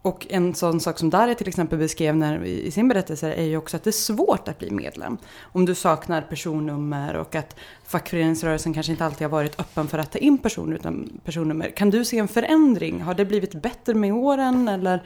[0.02, 3.56] Och en sån sak som Darja till exempel beskrev när, i sin berättelse är ju
[3.56, 5.18] också att det är svårt att bli medlem.
[5.40, 10.12] Om du saknar personnummer och att fackföreningsrörelsen kanske inte alltid har varit öppen för att
[10.12, 11.70] ta in personer utan personnummer.
[11.70, 13.00] Kan du se en förändring?
[13.00, 15.02] Har det blivit bättre med åren eller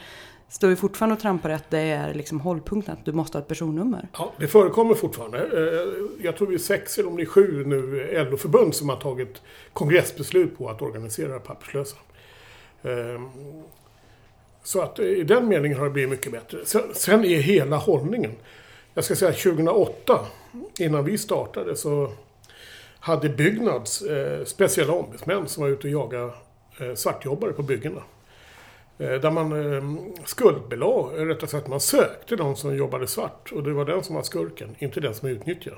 [0.48, 3.48] står vi fortfarande och trampar att det är liksom hållpunkten att du måste ha ett
[3.48, 4.08] personnummer?
[4.12, 5.38] Ja, det förekommer fortfarande.
[5.38, 8.96] Eh, jag tror vi är sex eller om det är sju nu LO-förbund som har
[8.96, 11.96] tagit kongressbeslut på att organisera papperslösa.
[12.82, 13.20] Eh,
[14.66, 16.58] så att eh, i den meningen har det blivit mycket bättre.
[16.64, 18.32] Sen, sen är hela hållningen.
[18.94, 20.26] Jag ska säga 2008,
[20.78, 22.12] innan vi startade, så
[23.00, 26.32] hade Byggnads eh, speciella ombudsmän som var ute och jagade
[26.80, 28.02] eh, svartjobbare på byggena.
[28.98, 29.84] Eh, där man eh,
[30.24, 34.22] skuldbelade, rättare sagt man sökte de som jobbade svart och det var den som var
[34.22, 35.76] skurken, inte den som utnyttjade.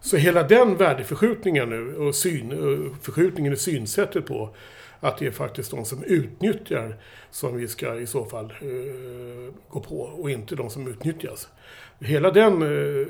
[0.00, 4.54] Så hela den värdeförskjutningen nu och syn, och förskjutningen i synsättet på
[5.00, 6.96] att det är faktiskt de som utnyttjar
[7.30, 11.48] som vi ska i så fall eh, gå på och inte de som utnyttjas.
[12.00, 13.06] Hela den, eh, eh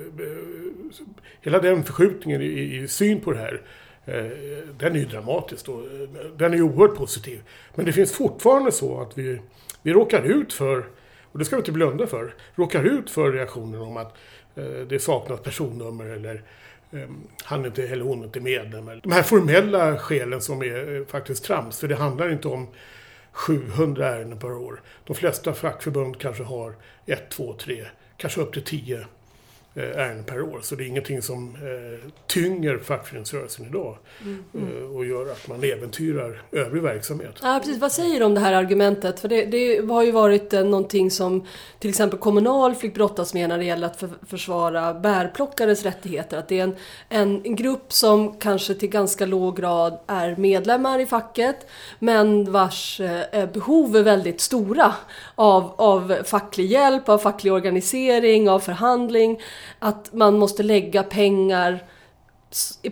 [1.40, 3.62] hela den förskjutningen i, i, syn på det här
[4.04, 4.26] eh,
[4.78, 7.42] den är ju dramatisk och eh, den är ju oerhört positiv.
[7.74, 9.40] Men det finns fortfarande så att vi,
[9.82, 10.86] vi råkar ut för,
[11.32, 14.16] och det ska vi inte blunda för, råkar ut för reaktioner om att
[14.54, 16.42] eh, det saknas personnummer eller
[16.96, 19.00] Ehm, han inte, eller hon är inte medlem.
[19.02, 22.68] De här formella skälen som är eh, faktiskt trams, för det handlar inte om
[23.32, 24.82] 700 ärenden per år.
[25.04, 26.74] De flesta fackförbund kanske har
[27.06, 29.06] 1, 2, 3, kanske upp till 10
[29.82, 30.60] ärenden per år.
[30.62, 34.44] Så det är ingenting som eh, tynger fackföreningsrörelsen idag mm.
[34.54, 37.34] eh, och gör att man äventyrar övrig verksamhet.
[37.42, 37.80] Ja, precis.
[37.80, 39.20] Vad säger du om det här argumentet?
[39.20, 41.46] För det, det har ju varit eh, någonting som
[41.78, 46.38] till exempel Kommunal fick brottas med när det gäller att för, försvara bärplockares rättigheter.
[46.38, 46.76] Att det är en,
[47.08, 51.66] en, grupp som kanske till ganska låg grad är medlemmar i facket
[51.98, 54.94] men vars eh, behov är väldigt stora
[55.34, 59.40] av, av facklig hjälp, av facklig organisering, av förhandling
[59.78, 61.84] att man måste lägga pengar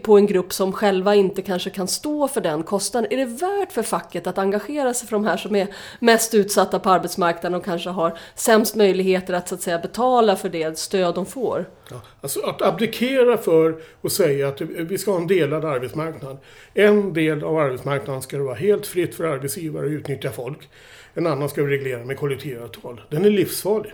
[0.02, 3.12] på en grupp som själva inte kanske kan stå för den kostnaden.
[3.12, 5.68] Är det värt för facket att engagera sig för de här som är
[6.00, 10.48] mest utsatta på arbetsmarknaden och kanske har sämst möjligheter att så att säga betala för
[10.48, 11.68] det stöd de får?
[11.90, 16.38] Ja, alltså att abdikera för att säga att vi ska ha en delad arbetsmarknad.
[16.74, 20.68] En del av arbetsmarknaden ska det vara helt fritt för arbetsgivare att utnyttja folk.
[21.14, 23.00] En annan ska vi reglera med kollektivavtal.
[23.10, 23.92] Den är livsfarlig.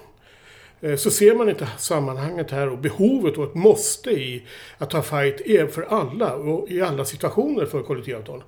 [0.81, 4.43] Eh, så ser man inte sammanhanget här och behovet och ett måste i
[4.79, 8.43] att ta fight är för alla och i alla situationer för kollektivavtal.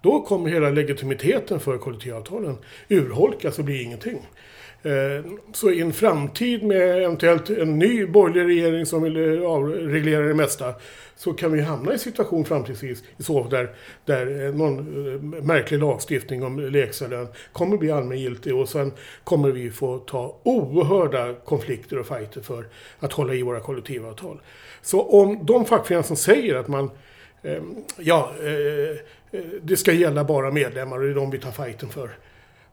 [0.00, 2.58] Då kommer hela legitimiteten för kollektivavtalen
[2.88, 4.26] urholkas och bli ingenting.
[4.82, 10.22] Eh, så i en framtid med eventuellt en ny borgerlig regering som vill eh, avreglera
[10.22, 10.74] det mesta
[11.16, 13.70] så kan vi hamna i en situation framtidsvis i så där,
[14.04, 18.92] där eh, någon eh, märklig lagstiftning om lägstanlön kommer bli allmängiltig och sen
[19.24, 22.66] kommer vi få ta oerhörda konflikter och fighter för
[22.98, 24.40] att hålla i våra kollektivavtal.
[24.82, 26.90] Så om de fackföreningar som säger att man
[27.42, 28.96] ehm, ja, eh,
[29.62, 32.10] det ska gälla bara medlemmar och det är de vi tar fighten för.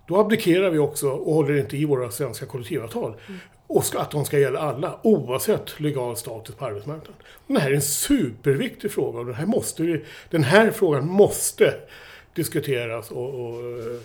[0.08, 3.16] Då abdikerar vi också och håller inte i våra svenska kollektivavtal.
[3.28, 3.40] Mm.
[3.74, 7.16] Och att de ska gälla alla, oavsett legal status på arbetsmarknaden.
[7.48, 11.08] Och det här är en superviktig fråga och den här, måste vi, den här frågan
[11.08, 11.74] måste
[12.34, 14.00] diskuteras och, och eh,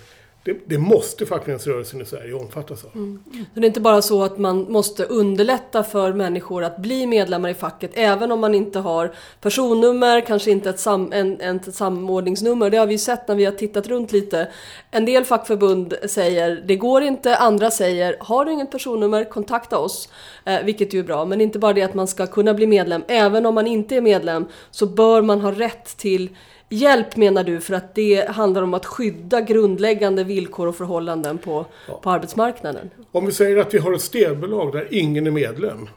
[0.46, 2.90] det, det måste fackföreningsrörelsen i Sverige omfattas av.
[2.94, 3.24] Mm.
[3.54, 7.54] Det är inte bara så att man måste underlätta för människor att bli medlemmar i
[7.54, 12.70] facket även om man inte har personnummer, kanske inte ett, sam, en, ett samordningsnummer.
[12.70, 14.48] Det har vi sett när vi har tittat runt lite.
[14.90, 20.08] En del fackförbund säger det går inte, andra säger har du inget personnummer, kontakta oss.
[20.44, 23.02] Eh, vilket ju är bra, men inte bara det att man ska kunna bli medlem.
[23.08, 26.30] Även om man inte är medlem så bör man ha rätt till
[26.68, 31.66] hjälp menar du för att det handlar om att skydda grundläggande villkor och förhållanden på,
[31.88, 32.00] ja.
[32.02, 32.90] på arbetsmarknaden?
[33.12, 35.88] Om vi säger att vi har ett städbolag där ingen är medlem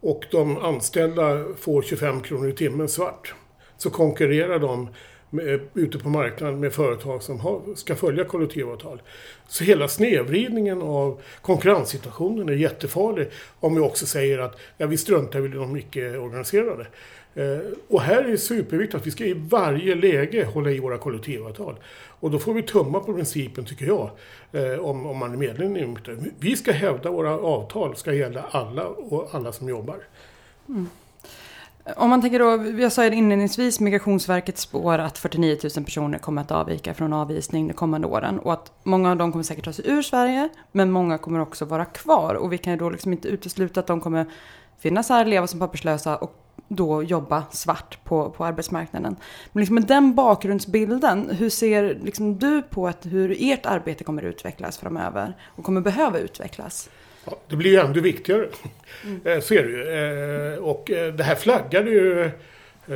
[0.00, 3.34] och de anställda får 25 kronor i timmen svart
[3.76, 4.88] så konkurrerar de
[5.30, 9.02] med, ute på marknaden med företag som har, ska följa kollektivavtal.
[9.48, 13.28] Så hela snedvridningen av konkurrenssituationen är jättefarlig
[13.60, 16.86] om vi också säger att ja, vi struntar i de icke-organiserade.
[17.38, 20.98] Eh, och här är det superviktigt att vi ska i varje läge hålla i våra
[20.98, 21.76] kollektivavtal.
[22.20, 24.10] Och då får vi tumma på principen, tycker jag,
[24.52, 26.16] eh, om, om man är medlem i det.
[26.38, 29.96] Vi ska hävda våra avtal ska gälla alla och alla som jobbar.
[30.68, 30.88] Mm.
[31.96, 36.42] Om man tänker då, jag sa ju inledningsvis Migrationsverket spår att 49 000 personer kommer
[36.42, 38.38] att avvika från avvisning de kommande åren.
[38.38, 41.64] Och att många av dem kommer säkert ta sig ur Sverige, men många kommer också
[41.64, 42.34] vara kvar.
[42.34, 44.26] Och vi kan ju då liksom inte utesluta att de kommer
[44.78, 49.16] finnas här, leva som papperslösa och då jobba svart på, på arbetsmarknaden.
[49.52, 54.22] Men liksom med den bakgrundsbilden, hur ser liksom du på att, hur ert arbete kommer
[54.22, 56.90] utvecklas framöver och kommer behöva utvecklas?
[57.24, 58.48] Ja, det blir ju ändå viktigare.
[59.04, 59.20] Mm.
[59.24, 60.52] Eh, det ju.
[60.52, 62.30] Eh, och eh, det här flaggade ju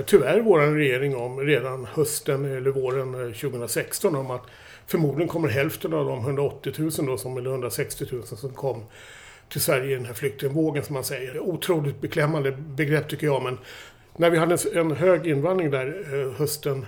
[0.06, 4.42] tyvärr vår regering om redan hösten eller våren 2016 om att
[4.86, 8.84] förmodligen kommer hälften av de 180 000 då, som, eller 160 000 som kom
[9.52, 11.40] till Sverige i den här flyktingvågen som man säger.
[11.40, 13.58] Otroligt beklämmande begrepp tycker jag men
[14.16, 16.86] när vi hade en hög invandring där eh, hösten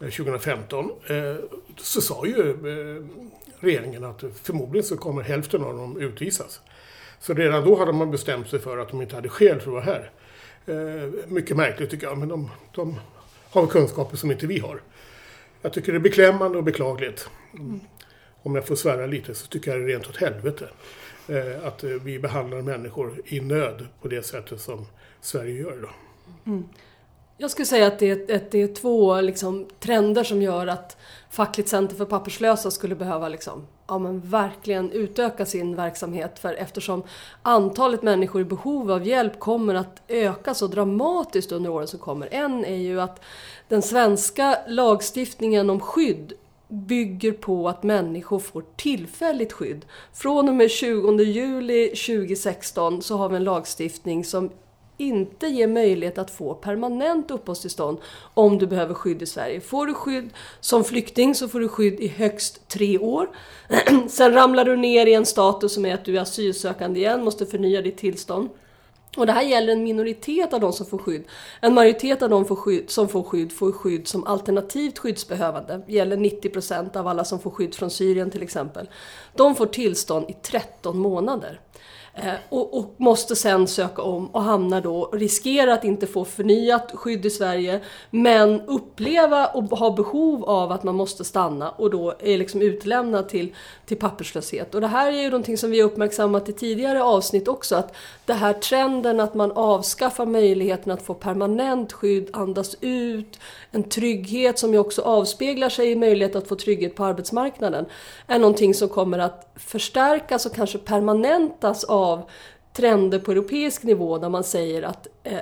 [0.00, 1.36] eh, 2015 eh,
[1.76, 2.56] så sa ju
[3.60, 6.60] regeringen att förmodligen så kommer hälften av dem utvisas.
[7.20, 9.86] Så redan då hade man bestämt sig för att de inte hade skäl för att
[9.86, 10.10] vara här.
[11.26, 13.00] Mycket märkligt tycker jag, men de, de
[13.50, 14.80] har kunskaper som inte vi har.
[15.62, 17.28] Jag tycker det är beklämmande och beklagligt.
[18.42, 20.68] Om jag får svära lite så tycker jag det är rent åt helvete.
[21.28, 24.86] Eh, att eh, vi behandlar människor i nöd på det sättet som
[25.20, 25.94] Sverige gör idag.
[26.46, 26.68] Mm.
[27.38, 30.96] Jag skulle säga att det är, att det är två liksom, trender som gör att
[31.36, 37.02] Fackligt center för papperslösa skulle behöva liksom, ja, men verkligen utöka sin verksamhet för eftersom
[37.42, 42.28] antalet människor i behov av hjälp kommer att öka så dramatiskt under åren som kommer.
[42.30, 43.20] En är ju att
[43.68, 46.32] den svenska lagstiftningen om skydd
[46.68, 49.84] bygger på att människor får tillfälligt skydd.
[50.12, 54.50] Från och med 20 juli 2016 så har vi en lagstiftning som
[54.98, 57.98] inte ger möjlighet att få permanent uppehållstillstånd
[58.34, 59.60] om du behöver skydd i Sverige.
[59.60, 63.28] Får du skydd som flykting så får du skydd i högst tre år.
[64.08, 67.46] Sen ramlar du ner i en status som är att du är asylsökande igen, måste
[67.46, 68.48] förnya ditt tillstånd.
[69.16, 71.24] Och det här gäller en minoritet av de som får skydd.
[71.60, 72.44] En majoritet av de
[72.86, 75.82] som får skydd får skydd som alternativt skyddsbehövande.
[75.86, 78.90] Det gäller 90% av alla som får skydd från Syrien till exempel.
[79.34, 81.60] De får tillstånd i 13 månader.
[82.18, 86.92] Eh, och, och, måste sen söka om och hamnar då, riskerar att inte få förnyat
[86.94, 92.14] skydd i Sverige men uppleva och ha behov av att man måste stanna och då
[92.18, 93.54] är liksom utlämnad till,
[93.86, 94.74] till papperslöshet.
[94.74, 98.36] Och det här är ju någonting som vi uppmärksammat i tidigare avsnitt också att den
[98.36, 103.38] här trenden att man avskaffar möjligheten att få permanent skydd, andas ut,
[103.70, 107.86] en trygghet som ju också avspeglar sig i möjlighet att få trygghet på arbetsmarknaden
[108.26, 112.05] är någonting som kommer att förstärkas och kanske permanentas av
[112.72, 115.40] trender på europeisk nivå där man säger att eh,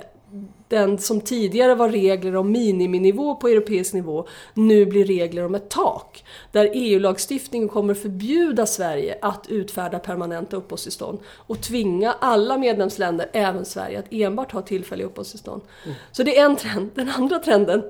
[0.67, 5.69] den som tidigare var regler om miniminivå på europeisk nivå nu blir regler om ett
[5.69, 6.25] tak.
[6.51, 13.99] Där EU-lagstiftningen kommer förbjuda Sverige att utfärda permanenta uppehållstillstånd och tvinga alla medlemsländer, även Sverige,
[13.99, 15.61] att enbart ha tillfälliga uppehållstillstånd.
[15.85, 15.95] Mm.
[16.11, 16.89] Så det är en trend.
[16.95, 17.83] Den andra trenden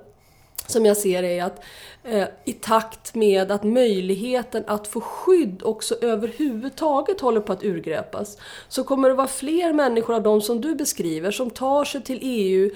[0.67, 1.63] som jag ser är att
[2.03, 8.37] eh, i takt med att möjligheten att få skydd också överhuvudtaget håller på att urgröpas
[8.67, 12.19] så kommer det vara fler människor av de som du beskriver som tar sig till
[12.21, 12.69] EU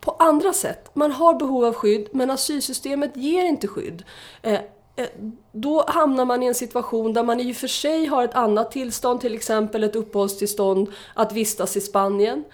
[0.00, 0.90] på andra sätt.
[0.94, 4.04] Man har behov av skydd men asylsystemet ger inte skydd.
[4.42, 4.60] Eh,
[4.96, 5.08] eh,
[5.52, 8.70] då hamnar man i en situation där man i och för sig har ett annat
[8.70, 12.44] tillstånd, till exempel ett uppehållstillstånd att vistas i Spanien.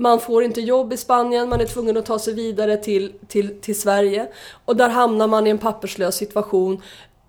[0.00, 3.60] Man får inte jobb i Spanien, man är tvungen att ta sig vidare till, till,
[3.60, 4.28] till Sverige.
[4.64, 6.82] Och där hamnar man i en papperslös situation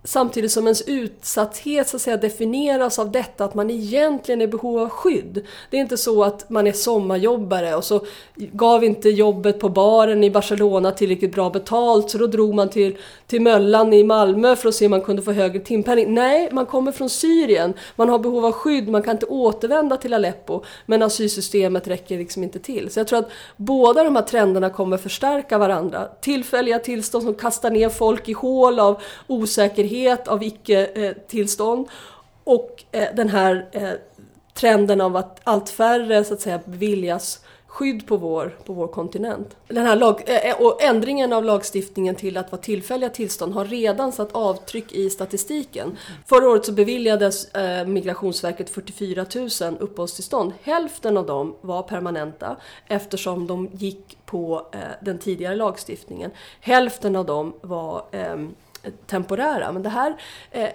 [0.03, 4.47] Samtidigt som ens utsatthet så att säga, definieras av detta att man egentligen är i
[4.47, 5.45] behov av skydd.
[5.69, 8.01] Det är inte så att man är sommarjobbare och så
[8.35, 12.97] gav inte jobbet på baren i Barcelona tillräckligt bra betalt så då drog man till,
[13.27, 16.13] till Möllan i Malmö för att se om man kunde få högre timpenning.
[16.13, 20.13] Nej, man kommer från Syrien, man har behov av skydd, man kan inte återvända till
[20.13, 22.89] Aleppo men asylsystemet räcker liksom inte till.
[22.91, 26.07] Så jag tror att båda de här trenderna kommer förstärka varandra.
[26.21, 31.87] Tillfälliga tillstånd som kastar ner folk i hål av osäkerhet osäkerhet av icke-tillstånd
[32.43, 33.91] och eh, den här eh,
[34.53, 39.55] trenden av att allt färre så att säga beviljas skydd på vår, på vår kontinent.
[39.67, 44.11] Den här lag, eh, och ändringen av lagstiftningen till att vara tillfälliga tillstånd har redan
[44.11, 45.97] satt avtryck i statistiken.
[46.25, 47.47] Förra året så beviljades
[47.85, 49.25] Migrationsverket 44
[49.61, 50.53] 000 uppehållstillstånd.
[50.63, 54.65] Hälften av dem var permanenta eftersom de gick på
[55.01, 56.31] den tidigare lagstiftningen.
[56.61, 58.55] Hälften av dem var ehm,
[59.05, 59.71] temporära.
[59.71, 60.15] Men det här,
[60.51, 60.69] eh,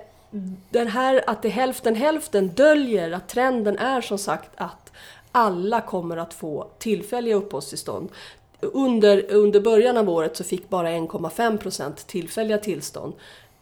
[0.70, 4.92] den här att det är hälften hälften döljer att trenden är som sagt att
[5.32, 8.08] alla kommer att få tillfälliga uppehållstillstånd.
[8.60, 13.12] Under, under början av året så fick bara 1,5 procent tillfälliga tillstånd.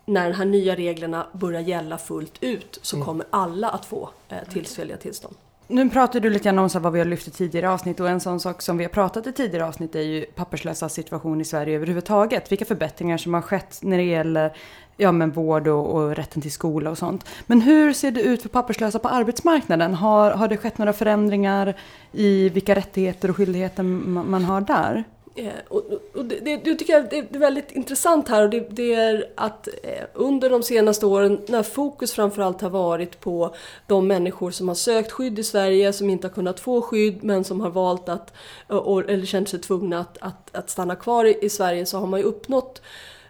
[0.05, 3.07] När de här nya reglerna börjar gälla fullt ut så mm.
[3.07, 5.37] kommer alla att få eh, tillfälliga tillstånd.
[5.69, 8.09] Nu pratar du lite grann om så vad vi har lyft i tidigare avsnitt och
[8.09, 11.45] en sån sak som vi har pratat i tidigare avsnitt är ju papperslösa situation i
[11.45, 12.53] Sverige överhuvudtaget.
[12.53, 14.57] Vilka förbättringar som har skett när det gäller
[14.97, 17.29] ja, men vård och, och rätten till skola och sånt.
[17.47, 19.95] Men hur ser det ut för papperslösa på arbetsmarknaden?
[19.95, 21.75] Har, har det skett några förändringar
[22.13, 25.05] i vilka rättigheter och skyldigheter man har där?
[25.35, 28.67] Eh, och, och det, det, det, tycker jag det är väldigt intressant här och det,
[28.71, 33.55] det, är att eh, under de senaste åren när fokus framförallt har varit på
[33.87, 37.45] de människor som har sökt skydd i Sverige, som inte har kunnat få skydd men
[37.45, 38.33] som har valt att,
[38.69, 41.99] eh, och, eller känt sig tvungna att, att, att stanna kvar i, i Sverige så
[41.99, 42.83] har man ju uppnått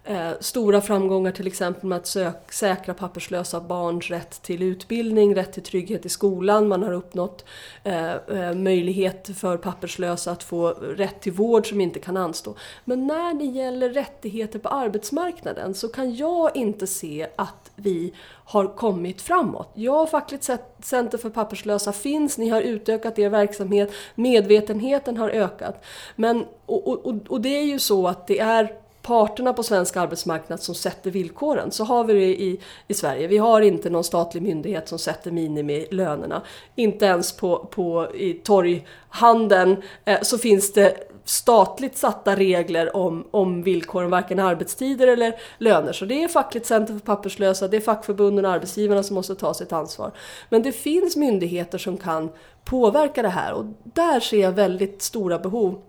[0.05, 5.53] eh, stora framgångar till exempel med att sök, säkra papperslösa barns rätt till utbildning, rätt
[5.53, 6.69] till trygghet i skolan.
[6.69, 7.45] Man har uppnått
[7.85, 12.55] eh, eh, möjlighet för papperslösa att få rätt till vård som inte kan anstå.
[12.85, 18.13] Men när det gäller rättigheter på arbetsmarknaden så kan jag inte se att vi
[18.45, 19.71] har kommit framåt.
[19.75, 20.51] Ja, Fackligt
[20.83, 25.85] Center för papperslösa finns, ni har utökat er verksamhet, medvetenheten har ökat.
[26.17, 30.61] Men, och, och, och det är ju så att det är parterna på svensk arbetsmarknad
[30.61, 31.71] som sätter villkoren.
[31.71, 33.27] Så har vi det i, i Sverige.
[33.27, 36.43] Vi har inte någon statlig myndighet som sätter minimilönerna.
[36.75, 43.63] Inte ens på, på, i torghandeln eh, så finns det statligt satta regler om, om
[43.63, 45.93] villkoren, varken arbetstider eller löner.
[45.93, 49.55] Så det är Fackligt Center för papperslösa, det är fackförbunden och arbetsgivarna som måste ta
[49.55, 50.13] sitt ansvar.
[50.49, 52.31] Men det finns myndigheter som kan
[52.65, 55.83] påverka det här och där ser jag väldigt stora behov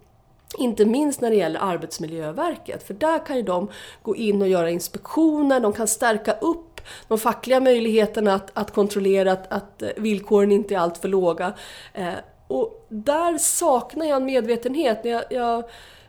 [0.57, 3.69] inte minst när det gäller Arbetsmiljöverket, för där kan ju de
[4.01, 9.31] gå in och göra inspektioner, de kan stärka upp de fackliga möjligheterna att, att kontrollera
[9.31, 11.53] att, att eh, villkoren inte är alltför låga.
[11.93, 12.13] Eh,
[12.47, 14.99] och där saknar jag en medvetenhet.
[15.03, 15.63] Jag, jag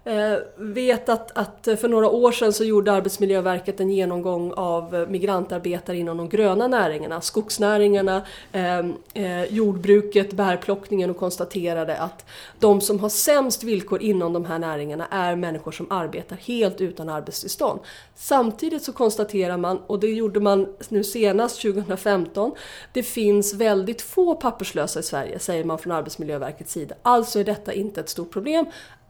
[0.07, 5.97] Eh, vet att, att för några år sedan så gjorde Arbetsmiljöverket en genomgång av migrantarbetare
[5.97, 12.27] inom de gröna näringarna, skogsnäringarna, ehm, eh, jordbruket, bärplockningen och konstaterade att
[12.59, 17.09] de som har sämst villkor inom de här näringarna är människor som arbetar helt utan
[17.09, 17.81] arbetstillstånd.
[18.15, 22.53] Samtidigt så konstaterar man, och det gjorde man nu senast 2015,
[22.93, 26.95] det finns väldigt få papperslösa i Sverige, säger man från Arbetsmiljöverkets sida.
[27.03, 28.67] Alltså är detta inte ett stort problem.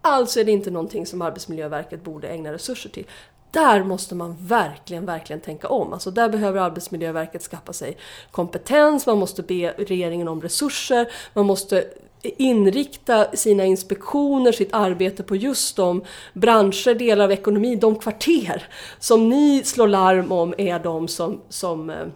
[0.07, 3.07] Alltså är det inte någonting som Arbetsmiljöverket borde ägna resurser till.
[3.51, 5.93] Där måste man verkligen, verkligen tänka om.
[5.93, 7.97] Alltså där behöver Arbetsmiljöverket skaffa sig
[8.31, 11.85] kompetens, man måste be regeringen om resurser, man måste
[12.23, 19.29] inrikta sina inspektioner, sitt arbete på just de branscher, delar av ekonomin, de kvarter som
[19.29, 22.07] ni slår larm om är de som, som eh,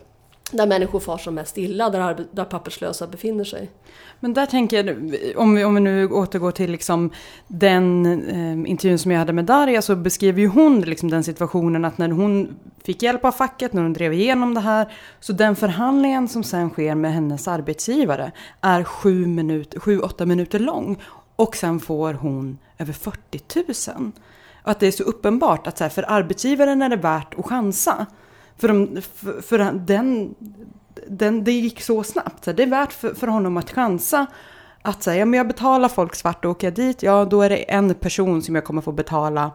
[0.51, 3.71] där människor far som mest illa, där, där papperslösa befinner sig.
[4.21, 4.97] Men där tänker jag,
[5.37, 7.11] om vi, om vi nu återgår till liksom
[7.47, 11.85] den eh, intervjun som jag hade med Darja, så beskriver ju hon liksom den situationen
[11.85, 15.57] att när hon fick hjälp av facket, när hon drev igenom det här, så den
[15.57, 21.03] förhandlingen som sen sker med hennes arbetsgivare är sju, minut, sju åtta minuter lång.
[21.37, 24.13] Och sen får hon över 40 000.
[24.63, 27.47] Och att det är så uppenbart att så här, för arbetsgivaren är det värt att
[27.47, 28.07] chansa.
[28.59, 30.35] För, de, för, för den,
[31.07, 32.45] den, det gick så snabbt.
[32.45, 34.27] Så det är värt för, för honom att chansa
[34.83, 37.57] att säga, men jag betalar folk svart och åker jag dit, ja då är det
[37.57, 39.53] en person som jag kommer få betala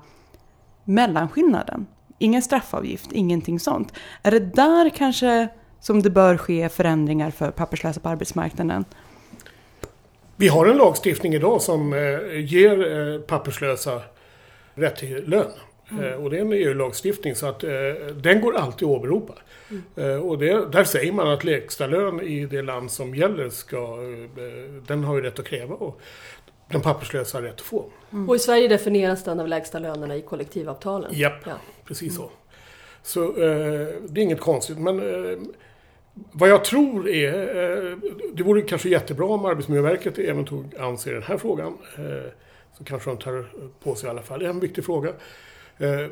[0.84, 1.88] mellanskillnaden.
[2.18, 3.94] Ingen straffavgift, ingenting sånt.
[4.24, 5.48] Är det där kanske
[5.80, 8.86] som det bör ske förändringar för papperslösa på arbetsmarknaden?
[10.36, 14.02] Vi har en lagstiftning idag som eh, ger eh, papperslösa
[14.76, 15.52] rätt till lön.
[15.94, 16.14] Mm.
[16.14, 17.60] Eh, och det är en EU-lagstiftning så att
[18.16, 19.34] den går alltid att åberopa.
[19.96, 20.22] Mm.
[20.22, 24.84] Och det, där säger man att lägsta lön i det land som gäller ska, eh,
[24.88, 26.02] den har ju rätt att kräva och
[26.72, 27.86] den papperslösa har rätt att få.
[28.12, 28.30] Mm.
[28.30, 31.12] Och i Sverige definieras den av lägsta lönerna i kollektivavtalen?
[31.14, 31.54] Japp, ja.
[31.86, 32.32] precis så.
[33.04, 34.78] Så eh, det är inget konstigt.
[34.78, 35.38] Men eh,
[36.32, 37.98] vad jag tror är, eh,
[38.34, 41.78] det vore kanske jättebra om Arbetsmiljöverket även tog anser den här frågan.
[41.98, 42.32] Eh,
[42.78, 43.46] så kanske de tar
[43.84, 45.14] på sig i alla fall en viktig fråga.
[45.84, 46.10] Eh,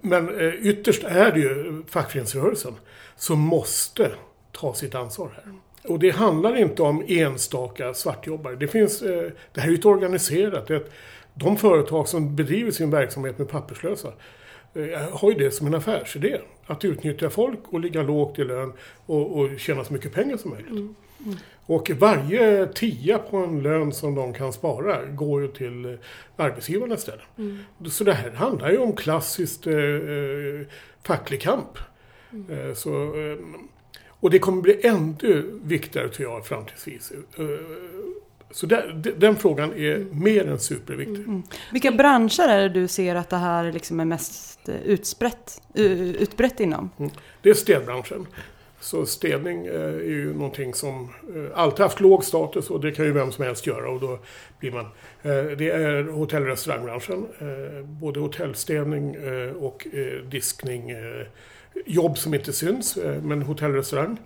[0.00, 2.74] men eh, ytterst är det ju fackföreningsrörelsen
[3.16, 4.10] som måste
[4.52, 5.54] ta sitt ansvar här.
[5.92, 8.56] Och det handlar inte om enstaka svartjobbare.
[8.56, 10.70] Det, finns, eh, det här är ju ett organiserat.
[10.70, 10.90] Ett,
[11.34, 14.12] de företag som bedriver sin verksamhet med papperslösa
[15.10, 16.40] har ju det som en affärsidé.
[16.66, 18.72] Att utnyttja folk och ligga lågt i lön
[19.06, 20.70] och, och tjäna så mycket pengar som möjligt.
[20.70, 20.94] Mm.
[21.24, 21.36] Mm.
[21.66, 25.98] Och varje tia på en lön som de kan spara går ju till
[26.36, 27.24] arbetsgivarna istället.
[27.38, 27.58] Mm.
[27.90, 30.66] Så det här handlar ju om klassiskt eh, eh
[31.02, 31.78] facklig kamp.
[32.32, 32.68] Mm.
[32.68, 33.38] Eh, så, eh,
[34.08, 37.12] och det kommer bli ännu viktigare tror jag framtidsvis.
[37.38, 37.44] Eh,
[38.50, 40.22] så där, den frågan är mm.
[40.22, 41.24] mer än superviktig.
[41.24, 41.42] Mm.
[41.72, 46.60] Vilka branscher är det du ser att det här liksom är mest eh, utbrett, utbrett
[46.60, 46.90] inom?
[46.98, 47.10] Mm.
[47.42, 48.26] Det är städbranschen.
[48.84, 53.04] Så städning eh, är ju någonting som eh, alltid haft låg status och det kan
[53.04, 54.18] ju vem som helst göra och då
[54.58, 54.84] blir man...
[55.22, 57.26] Eh, det är hotell och restaurangbranschen.
[57.84, 59.16] Både hotellstädning
[59.56, 59.86] och
[60.30, 60.92] diskning.
[61.86, 64.18] Jobb som inte syns, men hotell och restaurang.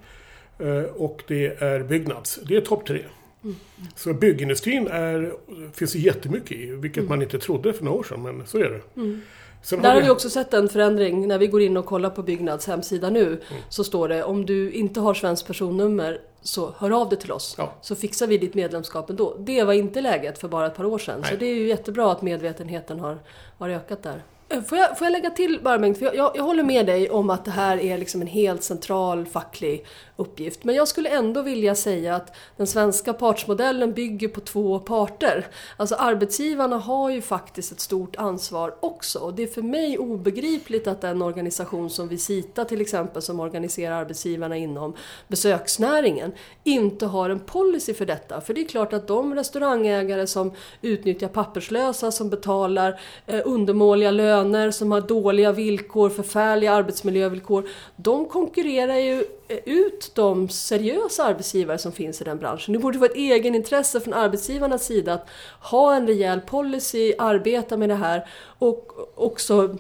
[0.95, 2.41] Och det är Byggnads.
[2.49, 3.01] Det är topp tre.
[3.45, 3.57] Mm.
[3.97, 5.33] Så byggindustrin är,
[5.73, 7.09] finns det jättemycket i, vilket mm.
[7.09, 9.01] man inte trodde för några år sedan, men så är det.
[9.01, 9.21] Mm.
[9.63, 10.07] Sen Där har vi...
[10.07, 11.29] vi också sett en förändring.
[11.29, 13.63] När vi går in och kollar på Byggnads hemsida nu mm.
[13.69, 17.55] så står det om du inte har svenskt personnummer så hör av dig till oss.
[17.59, 17.75] Ja.
[17.81, 19.37] Så fixar vi ditt medlemskap ändå.
[19.39, 21.21] Det var inte läget för bara ett par år sedan.
[21.21, 21.31] Nej.
[21.31, 23.19] Så det är ju jättebra att medvetenheten har,
[23.59, 24.23] har ökat där.
[24.51, 25.99] Eh, får jag, får jag lägga till bara Bengt?
[25.99, 28.63] För jag, jag, jag, håller med dig om att det här är liksom en helt
[28.63, 29.87] central facklig
[30.17, 30.65] uppgift.
[30.65, 35.47] Men jag skulle ändå vilja säga att den svenska partsmodellen bygger på två parter.
[35.77, 39.19] Alltså arbetsgivarna har ju faktiskt ett stort ansvar också.
[39.19, 43.95] Och det är för mig obegripligt att en organisation som Visita till exempel, som organiserar
[43.95, 44.95] arbetsgivarna inom
[45.29, 46.33] besöksnäringen,
[46.65, 48.41] inte har en policy för detta.
[48.41, 54.38] För det är klart att de restaurangägare som utnyttjar papperslösa, som betalar eh, undermåliga löner,
[54.73, 61.93] som har dåliga villkor, förfärliga arbetsmiljövillkor, de konkurrerar ju eh, ut de seriösa arbetsgivare som
[61.93, 62.73] finns i den branschen.
[62.73, 65.29] Det borde vara ett egenintresse från arbetsgivarnas sida att
[65.61, 68.29] ha en rejäl policy, arbeta med det här
[68.59, 69.77] och också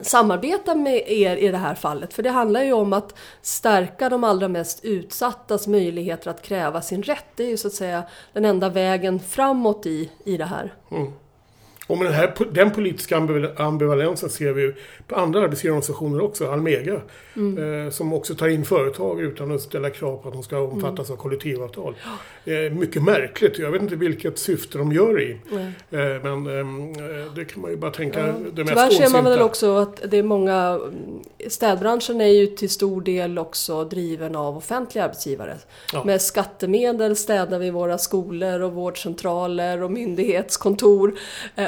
[0.00, 2.14] samarbeta med er i det här fallet.
[2.14, 7.02] För det handlar ju om att stärka de allra mest utsattas möjligheter att kräva sin
[7.02, 7.26] rätt.
[7.36, 10.74] Det är ju så att säga den enda vägen framåt i, i det här.
[10.90, 11.12] Mm.
[11.86, 13.16] Och med den, här, den politiska
[13.56, 14.74] ambivalensen ser vi
[15.06, 17.00] på andra arbetsgivarorganisationer också, Almega.
[17.36, 17.86] Mm.
[17.86, 21.08] Eh, som också tar in företag utan att ställa krav på att de ska omfattas
[21.08, 21.18] mm.
[21.18, 21.94] av kollektivavtal.
[22.44, 23.58] Eh, mycket märkligt.
[23.58, 25.38] Jag vet inte vilket syfte de gör i.
[25.50, 25.66] Mm.
[25.66, 28.26] Eh, men ehm, eh, det kan man ju bara tänka ja.
[28.26, 30.80] det mest Tyvärr ser man väl också att det är många...
[31.48, 35.56] Städbranschen är ju till stor del också driven av offentliga arbetsgivare.
[35.92, 36.04] Ja.
[36.04, 41.14] Med skattemedel städar vi våra skolor och vårdcentraler och myndighetskontor.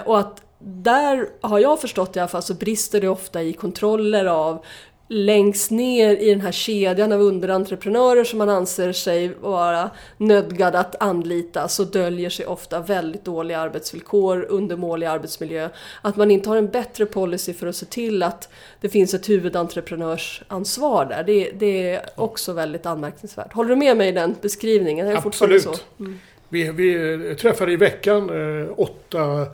[0.09, 4.25] Och att där har jag förstått i alla fall så brister det ofta i kontroller
[4.25, 4.65] av
[5.09, 11.03] längst ner i den här kedjan av underentreprenörer som man anser sig vara nödgad att
[11.03, 15.69] anlita så döljer sig ofta väldigt dåliga arbetsvillkor, undermålig arbetsmiljö.
[16.03, 18.49] Att man inte har en bättre policy för att se till att
[18.81, 23.53] det finns ett huvudentreprenörsansvar där, det, det är också väldigt anmärkningsvärt.
[23.53, 25.17] Håller du med mig i den beskrivningen?
[25.17, 25.85] Absolut.
[25.99, 26.19] Mm.
[26.49, 29.47] Vi, vi träffade i veckan eh, åtta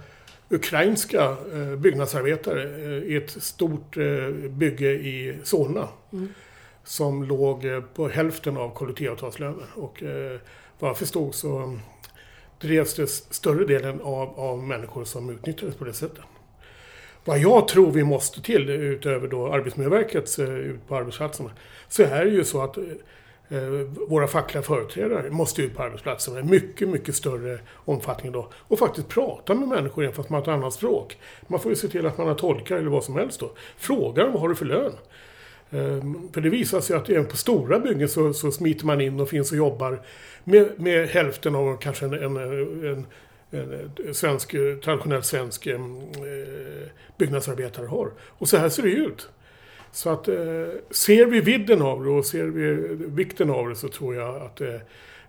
[0.48, 5.88] ukrainska eh, byggnadsarbetare eh, i ett stort eh, bygge i Solna.
[6.12, 6.28] Mm.
[6.84, 7.62] Som låg
[7.94, 9.66] på hälften av kollektivavtalslöner.
[9.74, 10.02] Och
[10.78, 11.78] vad jag förstod så
[12.60, 16.24] drevs det större delen av, av människor som utnyttjades på det sättet.
[17.24, 21.50] Vad jag tror vi måste till, utöver då Arbetsmiljöverkets ut på arbetsplatserna,
[21.88, 22.78] så är det ju så att
[23.54, 28.48] Eh, våra fackliga företrädare måste ut på arbetsplatserna i mycket, mycket större omfattning då.
[28.68, 31.18] Och faktiskt prata med människor fast man har ett annat språk.
[31.46, 33.52] Man får ju se till att man har tolkar eller vad som helst då.
[33.76, 34.92] Fråga dem vad har du för lön?
[35.70, 39.20] Ehm, för det visar sig att även på stora byggen så, så smiter man in
[39.20, 40.02] och finns och jobbar
[40.44, 43.06] med, med hälften av kanske en, en, en,
[44.06, 44.50] en svensk,
[44.84, 46.88] traditionell svensk ehm, eh,
[47.18, 48.10] byggnadsarbetare har.
[48.38, 49.28] Och så här ser det ut.
[49.94, 50.34] Så att eh,
[50.90, 54.60] ser vi vidden av det och ser vi vikten av det så tror jag att
[54.60, 54.76] eh,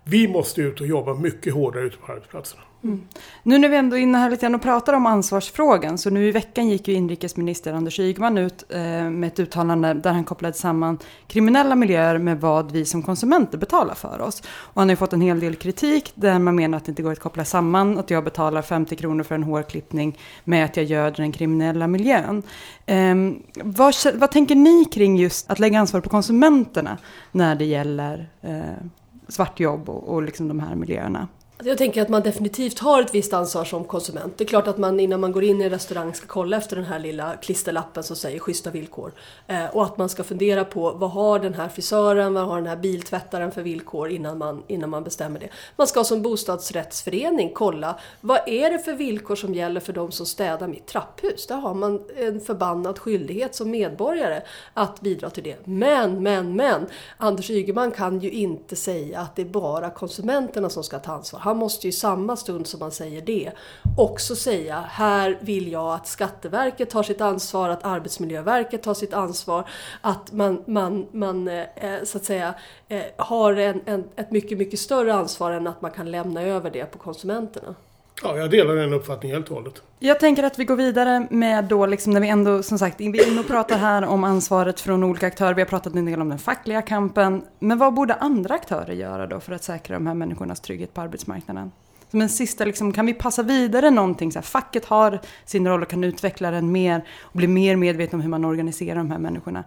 [0.07, 2.61] vi måste ut och jobba mycket hårdare ute på arbetsplatserna.
[2.83, 3.01] Mm.
[3.43, 6.27] Nu när vi ändå är inne här lite grann och pratar om ansvarsfrågan, så nu
[6.27, 8.79] i veckan gick ju inrikesminister Anders Ygeman ut eh,
[9.09, 13.95] med ett uttalande där han kopplade samman kriminella miljöer med vad vi som konsumenter betalar
[13.95, 14.41] för oss.
[14.45, 17.03] Och han har ju fått en hel del kritik där man menar att det inte
[17.03, 20.85] går att koppla samman att jag betalar 50 kronor för en hårklippning med att jag
[20.85, 22.43] göder den kriminella miljön.
[22.85, 23.15] Eh,
[23.63, 26.97] vad, vad tänker ni kring just att lägga ansvar på konsumenterna
[27.31, 28.85] när det gäller eh,
[29.27, 31.27] svartjobb och, och liksom de här miljöerna?
[31.57, 34.37] Alltså, jag tänker att man definitivt har ett visst ansvar som konsument.
[34.37, 36.75] Det är klart att man innan man går in i en restaurang ska kolla efter
[36.75, 39.13] den här lilla klisterlappen som säger schyssta villkor.
[39.47, 42.67] Eh, och att man ska fundera på vad har den här frisören, vad har den
[42.67, 45.49] här biltvättaren för villkor innan man, innan man bestämmer det.
[45.75, 50.25] Man ska som bostadsrättsförening kolla vad är det för villkor som gäller för de som
[50.25, 51.47] städar mitt trapphus.
[51.47, 54.41] Där har man en förbannad skyldighet som medborgare
[54.73, 55.57] att bidra till det.
[55.63, 56.85] Men, men, men!
[57.17, 61.44] Anders Ygeman kan ju inte säga att det är bara konsumenterna som ska ta ansvar
[61.45, 63.51] han måste ju samma stund som han säger det
[63.97, 69.69] också säga här vill jag att Skatteverket tar sitt ansvar, att Arbetsmiljöverket tar sitt ansvar,
[70.01, 72.53] att man, man, man eh, eh så att säga
[72.87, 76.71] eh, har en, en, ett mycket, mycket större ansvar än att man kan lämna över
[76.71, 77.75] det på konsumenterna.
[78.23, 79.81] Ja, jag delar den uppfattningen helt och hållet.
[79.99, 83.19] Jag tänker att vi går vidare med då, liksom när vi ändå, som sagt, vi
[83.19, 85.53] är inne och pratar här om ansvaret från olika aktörer.
[85.53, 87.41] Vi har pratat en del om den fackliga kampen.
[87.59, 91.01] Men vad borde andra aktörer göra då för att säkra de här människornas trygghet på
[91.01, 91.71] arbetsmarknaden?
[92.11, 94.31] Som en sista, liksom, kan vi passa vidare någonting?
[94.31, 98.19] Så här, facket har sin roll och kan utveckla den mer och bli mer medveten
[98.19, 99.63] om hur man organiserar de här människorna.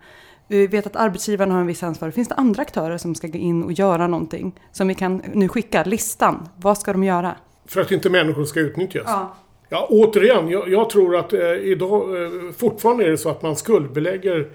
[0.47, 2.11] Vi vet att arbetsgivaren har en viss ansvar.
[2.11, 4.61] Finns det andra aktörer som ska gå in och göra någonting?
[4.73, 6.49] Som vi kan nu skicka listan.
[6.57, 7.37] Vad ska de göra?
[7.69, 9.05] För att inte människor ska utnyttjas?
[9.07, 9.37] Ja.
[9.71, 13.57] Ja, återigen, jag, jag tror att eh, idag eh, fortfarande är det så att man
[13.57, 14.49] skuldbelägger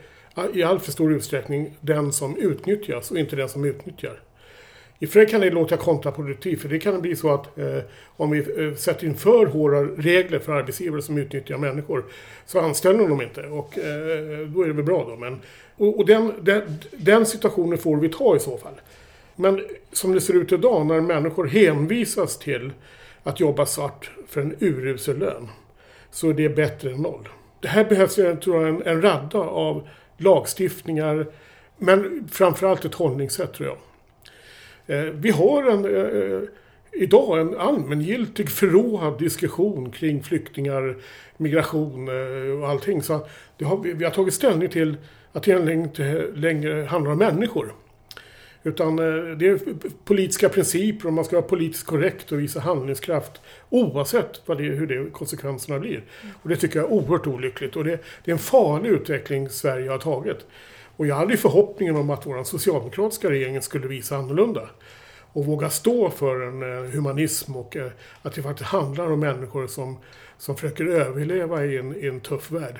[0.53, 4.19] i allt för stor utsträckning den som utnyttjas och inte den som utnyttjar.
[4.99, 7.77] I och för sig kan det låta kontraproduktivt för det kan bli så att eh,
[8.17, 12.05] om vi eh, sätter in för hårda regler för arbetsgivare som utnyttjar människor
[12.45, 15.15] så anställer de inte och eh, då är det väl bra då.
[15.15, 15.39] Men,
[15.77, 16.61] och, och den, den,
[16.91, 18.81] den situationen får vi ta i så fall.
[19.35, 22.71] Men som det ser ut idag när människor hänvisas till
[23.23, 25.47] att jobba svart för en urusel lön
[26.11, 27.29] så är det bättre än noll.
[27.59, 31.27] Det här behövs tror jag, en, en radda av lagstiftningar
[31.77, 33.77] men framförallt ett hållningssätt tror jag.
[34.97, 36.41] Eh, vi har en, eh, eh
[36.95, 40.97] idag en allmängiltig förråad diskussion kring flyktingar,
[41.37, 43.01] migration eh, och allting.
[43.01, 44.97] Så det har, vi har tagit ställning till
[45.31, 47.73] att det inte längre handlar om människor.
[48.63, 49.59] Utan eh, det är
[50.05, 54.87] politiska principer och man ska vara politiskt korrekt och visa handlingskraft oavsett vad det, hur
[54.87, 56.03] det, konsekvenserna blir.
[56.41, 59.89] Och det tycker jag är oerhört olyckligt och det, det är en farlig utveckling Sverige
[59.89, 60.45] har tagit.
[60.95, 64.69] Och jag hade ju förhoppningen om att vår socialdemokratiska regering skulle visa annorlunda.
[65.33, 67.91] Och våga stå för en eh, humanism och eh,
[68.21, 69.97] att det faktiskt handlar om människor som,
[70.37, 72.79] som försöker överleva i en, i en tuff värld.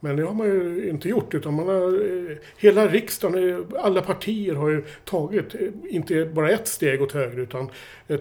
[0.00, 1.86] Men det har man ju inte gjort utan man har,
[2.30, 5.54] eh, hela riksdagen, alla partier har ju tagit,
[5.88, 7.70] inte bara ett steg åt höger utan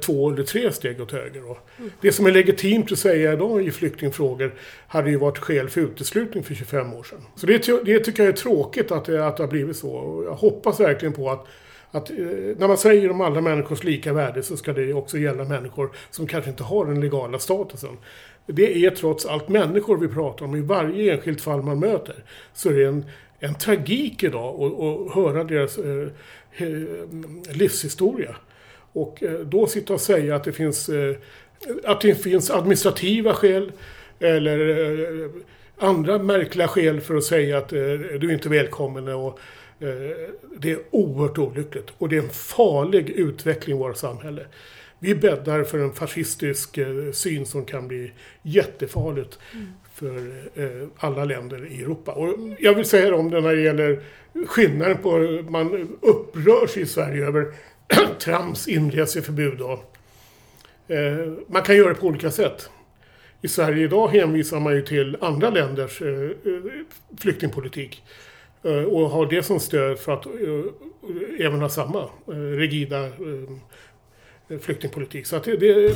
[0.02, 1.52] två eller tre steg åt höger.
[1.52, 1.58] Och
[2.02, 4.54] det som är legitimt att säga idag i flyktingfrågor
[4.88, 7.22] hade ju varit skäl för uteslutning för 25 år sedan.
[7.36, 9.92] Så det, det tycker jag är tråkigt att det, att det har blivit så.
[9.92, 11.48] Och jag hoppas verkligen på att
[11.96, 12.18] att eh,
[12.58, 16.28] när man säger om alla människors lika värde så ska det också gälla människor som
[16.28, 17.98] kanske inte har den legala statusen.
[18.48, 20.56] Det är trots allt människor vi pratar om.
[20.56, 22.16] I varje enskilt fall man möter
[22.54, 23.06] så är det en,
[23.40, 26.08] en tragik idag att höra deras eh,
[26.58, 28.36] eh, livshistoria.
[28.94, 31.16] Och eh, då sitta och säga att det finns, eh,
[31.84, 33.72] att det finns administrativa skäl
[34.20, 35.30] eller eh,
[35.78, 37.80] andra märkliga skäl för att säga att eh,
[38.20, 39.40] du är inte välkommen och
[39.80, 39.88] eh,
[40.58, 44.46] det är oerhört olyckligt och det är en farlig utveckling i vårt samhälle.
[45.06, 49.68] Vi bäddar för en fascistisk eh, syn som kan bli jättefarligt mm.
[49.94, 50.18] för
[50.56, 52.12] eh, alla länder i Europa.
[52.12, 54.00] Och jag vill säga om det när det gäller
[54.48, 55.18] skillnaden på,
[55.50, 57.54] man upprörs i Sverige över
[58.20, 59.62] trams inreseförbud.
[59.62, 59.96] Och,
[60.94, 62.70] eh, man kan göra det på olika sätt.
[63.42, 66.30] I Sverige idag hänvisar man ju till andra länders eh, eh
[67.18, 68.04] flyktingpolitik.
[68.66, 73.10] Eh, och har det som stöd för att eh, även ha samma eh, rigida
[74.62, 75.26] flyktingpolitik.
[75.26, 75.96] Så att det, det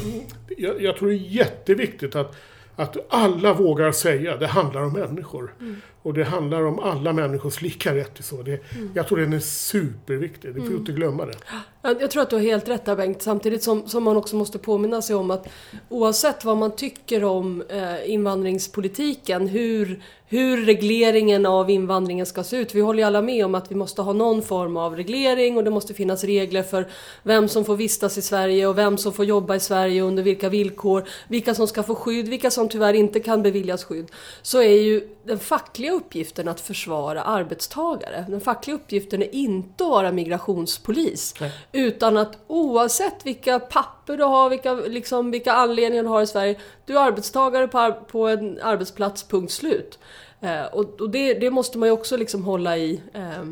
[0.58, 2.36] jag, jag, tror det är jätteviktigt att
[2.80, 5.54] att alla vågar säga det handlar om människor.
[5.60, 5.82] Mm.
[6.02, 8.42] Och det handlar om alla människors lika rätt till så.
[8.42, 8.92] Det, mm.
[8.94, 10.80] Jag tror den är superviktig, du får mm.
[10.80, 11.34] inte glömma det.
[11.82, 14.58] Jag tror att du har helt rätt där Bengt, samtidigt som, som man också måste
[14.58, 15.48] påminna sig om att
[15.90, 22.76] oavsett vad man tycker om eh, invandringspolitiken, hur, hur regleringen av invandringen ska se ut.
[22.76, 25.64] Vi håller ju alla med om att vi måste ha någon form av reglering och
[25.64, 26.88] det måste finnas regler för
[27.24, 30.50] vem som får vistas i Sverige och vem som får jobba i Sverige under vilka
[30.50, 34.12] villkor, vilka som ska få skydd, vilka som tyvärr inte kan beviljas skydd.
[34.42, 38.26] Så är ju den fackliga uppgiften att försvara arbetstagare.
[38.30, 41.36] Den fackliga uppgiften är inte att vara migrationspolis.
[41.42, 41.52] Nej.
[41.72, 46.60] Utan att oavsett vilka papper du har, vilka, liksom, vilka anledningar du har i Sverige.
[46.86, 50.00] Du är arbetstagare på, på en arbetsplats, punkt slut.
[50.42, 53.44] Eh, och, och det, det, måste man ju också liksom hålla i eh,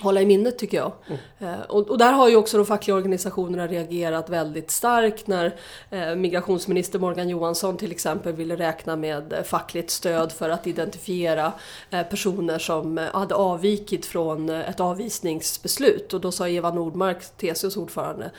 [0.00, 0.92] hålla i minnet tycker jag.
[1.06, 1.20] Mm.
[1.38, 5.54] Eh, och, och, där har ju också de fackliga organisationerna reagerat väldigt starkt när
[5.90, 11.52] eh, migrationsminister Morgan Johansson till exempel ville räkna med eh, fackligt stöd för att identifiera
[11.90, 16.14] eh, personer som hade avvikit från ett avvisningsbeslut.
[16.14, 18.30] Och då sa Eva Nordmark, TCOs ordförande,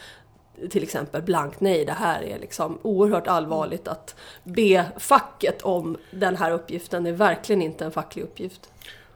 [0.70, 6.36] till exempel blankt nej, det här är liksom oerhört allvarligt att be facket om den
[6.36, 7.04] här uppgiften.
[7.04, 8.70] Det är verkligen inte en facklig uppgift.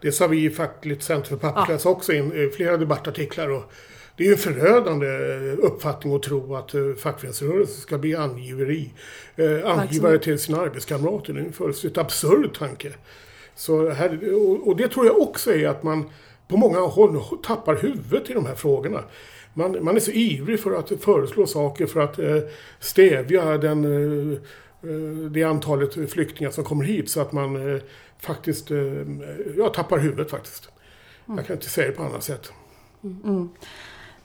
[0.05, 1.93] Det sa vi i Fackligt Center för Papperslösa ja.
[1.93, 3.49] också i flera debattartiklar.
[3.49, 3.63] Och
[4.15, 5.07] det är ju en förödande
[5.51, 8.93] uppfattning att tro att uh, fackföreningsrörelsen ska bli angiveri,
[9.39, 11.33] uh, angivare till sina arbetskamrater.
[11.33, 12.93] Det är en fullständigt absurd tanke.
[13.55, 16.09] Så här, och, och det tror jag också är att man
[16.47, 19.03] på många håll tappar huvudet i de här frågorna.
[19.53, 22.37] Man, man är så ivrig för att föreslå saker för att eh,
[22.79, 24.39] stävja den, eh,
[25.31, 27.81] det antalet flyktingar som kommer hit så att man eh,
[28.25, 28.77] faktiskt eh,
[29.57, 30.69] jag tappar huvudet faktiskt.
[31.25, 31.37] Mm.
[31.37, 32.51] Jag kan inte säga det på annat sätt.
[33.03, 33.21] Mm.
[33.23, 33.49] mm.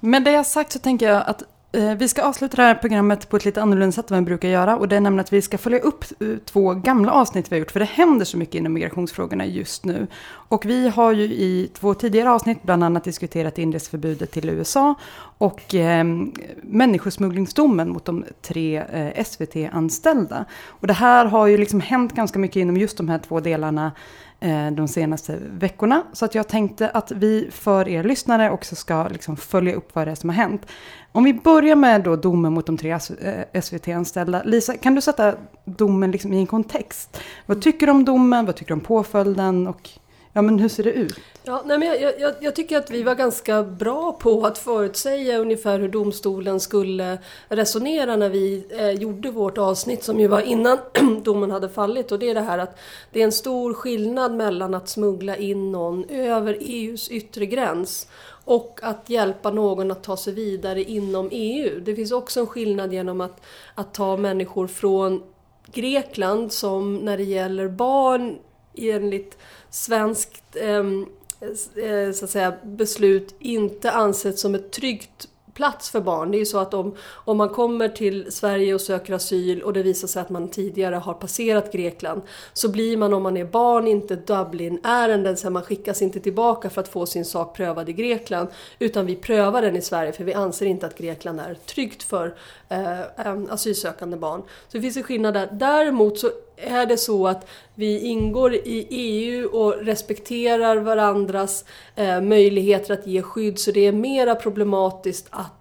[0.00, 1.42] Men det jag sagt så tänker jag att
[1.72, 4.26] Eh, vi ska avsluta det här programmet på ett lite annorlunda sätt än vad vi
[4.26, 4.76] brukar göra.
[4.76, 7.58] Och det är nämligen att vi ska följa upp eh, två gamla avsnitt vi har
[7.58, 7.70] gjort.
[7.70, 10.06] För det händer så mycket inom migrationsfrågorna just nu.
[10.26, 14.94] Och vi har ju i två tidigare avsnitt bland annat diskuterat inreseförbudet till USA.
[15.38, 16.04] och eh,
[16.62, 20.44] människosmugglingsdomen mot de tre eh, SVT-anställda.
[20.66, 23.92] Och det här har ju liksom hänt ganska mycket inom just de här två delarna
[24.42, 26.02] Eh, de senaste veckorna.
[26.12, 30.06] Så att jag tänkte att vi för er lyssnare också ska liksom följa upp vad
[30.06, 30.66] det är som har hänt.
[31.12, 32.98] Om vi börjar med då domen mot de tre
[33.62, 34.40] SVT-anställda.
[34.40, 35.34] Eh, Lisa, kan du sätta
[35.64, 37.20] domen liksom i en kontext?
[37.46, 38.46] Vad tycker du om domen?
[38.46, 39.66] Vad tycker du om påföljden?
[39.66, 39.90] Och
[40.32, 41.20] ja, men hur ser det ut?
[41.42, 45.38] Ja, nej, men jag, jag, jag, tycker att vi var ganska bra på att förutsäga
[45.38, 47.18] ungefär hur domstolen skulle
[47.48, 50.78] resonera när vi eh, gjorde vårt avsnitt som ju var innan
[51.22, 52.12] domen hade fallit.
[52.12, 52.78] Och det är det här att
[53.12, 58.06] det är en stor skillnad mellan att smuggla in någon över EUs yttre gräns
[58.44, 61.80] och att hjälpa någon att ta sig vidare inom EU.
[61.80, 63.40] Det finns också en skillnad genom att,
[63.74, 65.22] att ta människor från
[65.72, 68.38] Grekland som när det gäller barn
[68.74, 69.38] enligt
[69.70, 71.06] svenskt ehm,
[71.76, 76.30] eh, så att säga, beslut inte ansetts som ett tryggt plats för barn.
[76.30, 79.72] Det är ju så att om, om man kommer till Sverige och söker asyl och
[79.72, 83.44] det visar sig att man tidigare har passerat Grekland så blir man om man är
[83.44, 87.92] barn inte Dublin-ärenden, så man skickas inte tillbaka för att få sin sak prövad i
[87.92, 88.48] Grekland
[88.78, 92.34] utan vi prövar den i Sverige för vi anser inte att Grekland är tryggt för
[92.68, 93.00] eh,
[93.48, 94.40] asylsökande barn.
[94.40, 95.48] Så det finns en skillnad där.
[95.52, 96.30] Däremot så
[96.62, 101.64] är det så att vi ingår i EU och respekterar varandras
[101.96, 105.60] eh, möjligheter att ge skydd så det är mera problematiskt att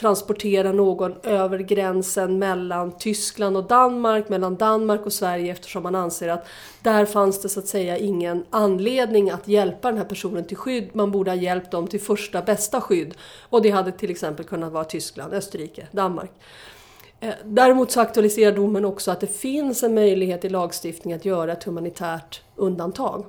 [0.00, 6.28] transportera någon över gränsen mellan Tyskland och Danmark, mellan Danmark och Sverige eftersom man anser
[6.28, 6.46] att
[6.82, 10.90] där fanns det så att säga ingen anledning att hjälpa den här personen till skydd.
[10.92, 13.14] Man borde ha hjälpt dem till första bästa skydd.
[13.40, 16.30] Och det hade till exempel kunnat vara Tyskland, Österrike, Danmark.
[17.20, 21.52] Eh, däremot så aktualiserar domen också att det finns en möjlighet i lagstiftningen att göra
[21.52, 23.24] ett humanitärt undantag.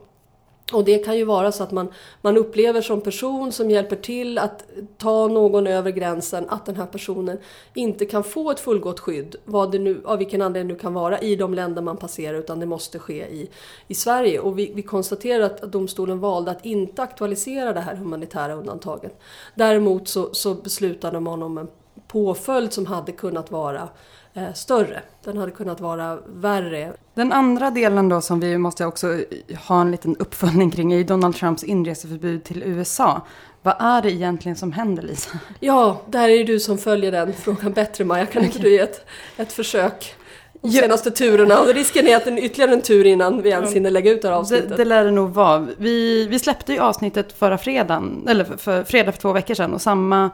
[0.74, 4.38] Och det kan ju vara så att man, man upplever som person som hjälper till
[4.38, 4.64] att
[4.98, 7.38] ta någon över gränsen att den här personen
[7.74, 10.94] inte kan få ett fullgott skydd, vad det nu, av vilken anledning det nu kan
[10.94, 13.50] vara, i de länder man passerar utan det måste ske i,
[13.88, 14.40] i Sverige.
[14.40, 19.20] Och vi, vi konstaterar att, att domstolen valde att inte aktualisera det här humanitära undantaget.
[19.56, 21.68] Däremot så, så beslutade man om en
[22.12, 23.90] påföljd som hade kunnat vara
[24.34, 25.02] eh, större.
[25.24, 26.94] Den hade kunnat vara värre.
[27.14, 29.20] Den andra delen då som vi måste också
[29.68, 33.22] ha en liten uppföljning kring är Donald Trumps inreseförbud till USA.
[33.62, 35.30] Vad är det egentligen som händer Lisa?
[35.60, 38.26] Ja, där är det du som följer den frågan bättre Maja.
[38.26, 39.06] Kan inte du ge ett,
[39.38, 40.16] ett försök?
[40.62, 41.60] De senaste turerna.
[41.60, 44.22] Och risken är att det är ytterligare en tur innan vi ens hinner lägga ut
[44.22, 44.70] det här avsnittet.
[44.70, 45.68] Det, det lär det nog vara.
[45.78, 49.74] Vi, vi släppte ju avsnittet förra fredagen, eller för, för fredag för två veckor sedan.
[49.74, 50.30] Och samma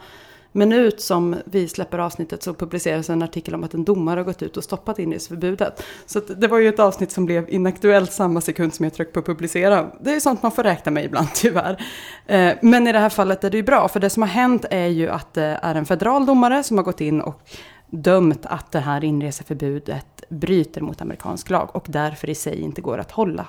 [0.57, 4.41] minut som vi släpper avsnittet så publiceras en artikel om att en domare har gått
[4.41, 5.83] ut och stoppat inreseförbudet.
[6.05, 9.21] Så det var ju ett avsnitt som blev inaktuellt samma sekund som jag tryckte på
[9.21, 9.91] publicera.
[10.01, 11.85] Det är sånt man får räkna med ibland tyvärr.
[12.25, 14.65] Eh, men i det här fallet är det ju bra, för det som har hänt
[14.69, 17.41] är ju att det är en federal domare som har gått in och
[17.89, 22.97] dömt att det här inreseförbudet bryter mot amerikansk lag och därför i sig inte går
[22.97, 23.45] att hålla.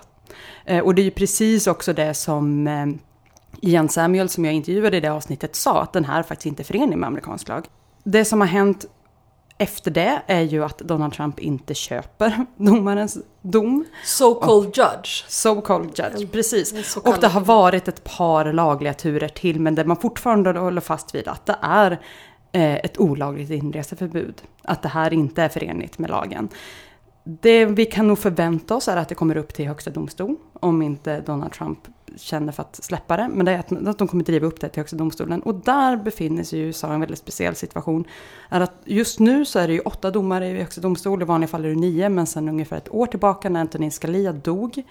[0.65, 2.87] Eh, och det är ju precis också det som eh,
[3.63, 6.65] Ian Samuel som jag intervjuade i det avsnittet sa att den här faktiskt inte är
[6.65, 7.67] förenlig med amerikansk lag.
[8.05, 8.87] Det som har hänt
[9.59, 13.85] efter det är ju att Donald Trump inte köper domarens dom.
[14.05, 15.25] So called judge.
[15.29, 16.97] So called judge, precis.
[16.97, 21.15] Och det har varit ett par lagliga turer till men där man fortfarande håller fast
[21.15, 21.91] vid att det är
[22.53, 24.43] eh, ett olagligt inreseförbud.
[24.63, 26.49] Att det här inte är förenligt med lagen.
[27.25, 30.83] Det vi kan nog förvänta oss är att det kommer upp till högsta domstol om
[30.83, 31.79] inte Donald Trump
[32.19, 33.29] känner för att släppa det.
[33.29, 35.43] Men det är att, att de kommer driva upp det till högsta domstolen.
[35.43, 38.05] Och där befinner sig USA i en väldigt speciell situation.
[38.49, 41.49] Är att just nu så är det ju åtta domare i högsta domstol, i vanliga
[41.49, 44.83] fall är det nio, men sen ungefär ett år tillbaka när Antonin Scalia dog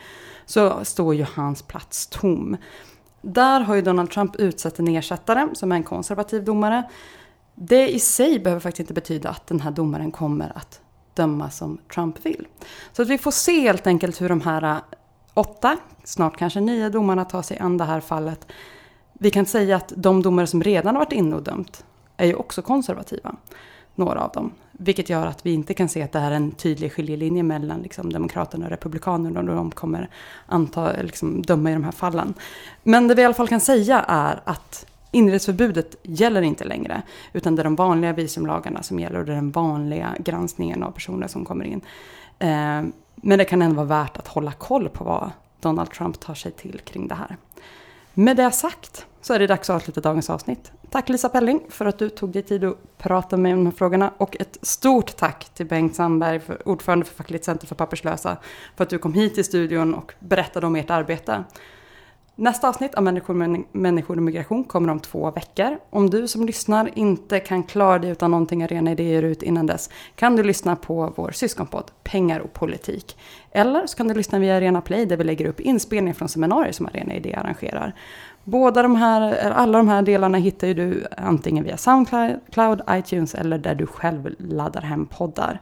[0.45, 2.57] så står ju hans plats tom.
[3.21, 6.84] Där har ju Donald Trump utsett en ersättare som är en konservativ domare.
[7.55, 10.82] Det i sig behöver faktiskt inte betyda att den här domaren kommer att
[11.13, 12.47] döma som Trump vill.
[12.91, 14.82] Så att vi får se helt enkelt hur de här
[15.38, 18.47] åtta, snart kanske nio domarna tar sig an det här fallet.
[19.13, 21.85] Vi kan säga att de domare som redan har varit inne och dömt
[22.17, 23.35] är ju också konservativa.
[23.95, 24.51] Några av dem.
[24.71, 27.81] Vilket gör att vi inte kan se att det här är en tydlig skiljelinje mellan
[27.81, 30.09] liksom, Demokraterna och Republikanerna och de kommer
[30.45, 32.33] anta, liksom, döma i de här fallen.
[32.83, 37.01] Men det vi i alla fall kan säga är att inreseförbudet gäller inte längre.
[37.33, 40.91] Utan det är de vanliga visumlagarna som gäller och det är den vanliga granskningen av
[40.91, 41.81] personer som kommer in.
[42.39, 42.83] Eh,
[43.22, 46.51] men det kan ändå vara värt att hålla koll på vad Donald Trump tar sig
[46.51, 47.38] till kring det här.
[48.13, 50.72] Med det sagt så är det dags att avsluta dagens avsnitt.
[50.89, 53.65] Tack Lisa Pelling för att du tog dig tid att prata med mig om de
[53.65, 54.13] här frågorna.
[54.18, 58.38] Och ett stort tack till Bengt Sandberg, ordförande för Fackligt Center för Papperslösa,
[58.76, 61.43] för att du kom hit till studion och berättade om ert arbete.
[62.39, 65.77] Nästa avsnitt av Människor, människor och migration kommer om två veckor.
[65.89, 69.89] Om du som lyssnar inte kan klara dig utan någonting Arena Idéer ut innan dess
[70.15, 73.17] kan du lyssna på vår syskonpodd Pengar och politik.
[73.51, 76.71] Eller så kan du lyssna via Arena Play där vi lägger upp inspelningar från seminarier
[76.71, 77.95] som Arena Idé arrangerar.
[78.43, 83.75] Båda de här, alla de här delarna hittar du antingen via Soundcloud, iTunes eller där
[83.75, 85.59] du själv laddar hem poddar.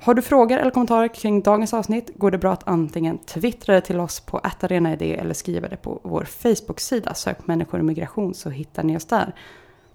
[0.00, 3.80] Har du frågor eller kommentarer kring dagens avsnitt går det bra att antingen twittra det
[3.80, 7.14] till oss på attarena.id eller skriva det på vår Facebook-sida.
[7.14, 9.34] Sök människor och migration så hittar ni oss där.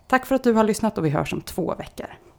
[0.08, 2.08] Tack för att du har lyssnat och vi hörs om två veckor.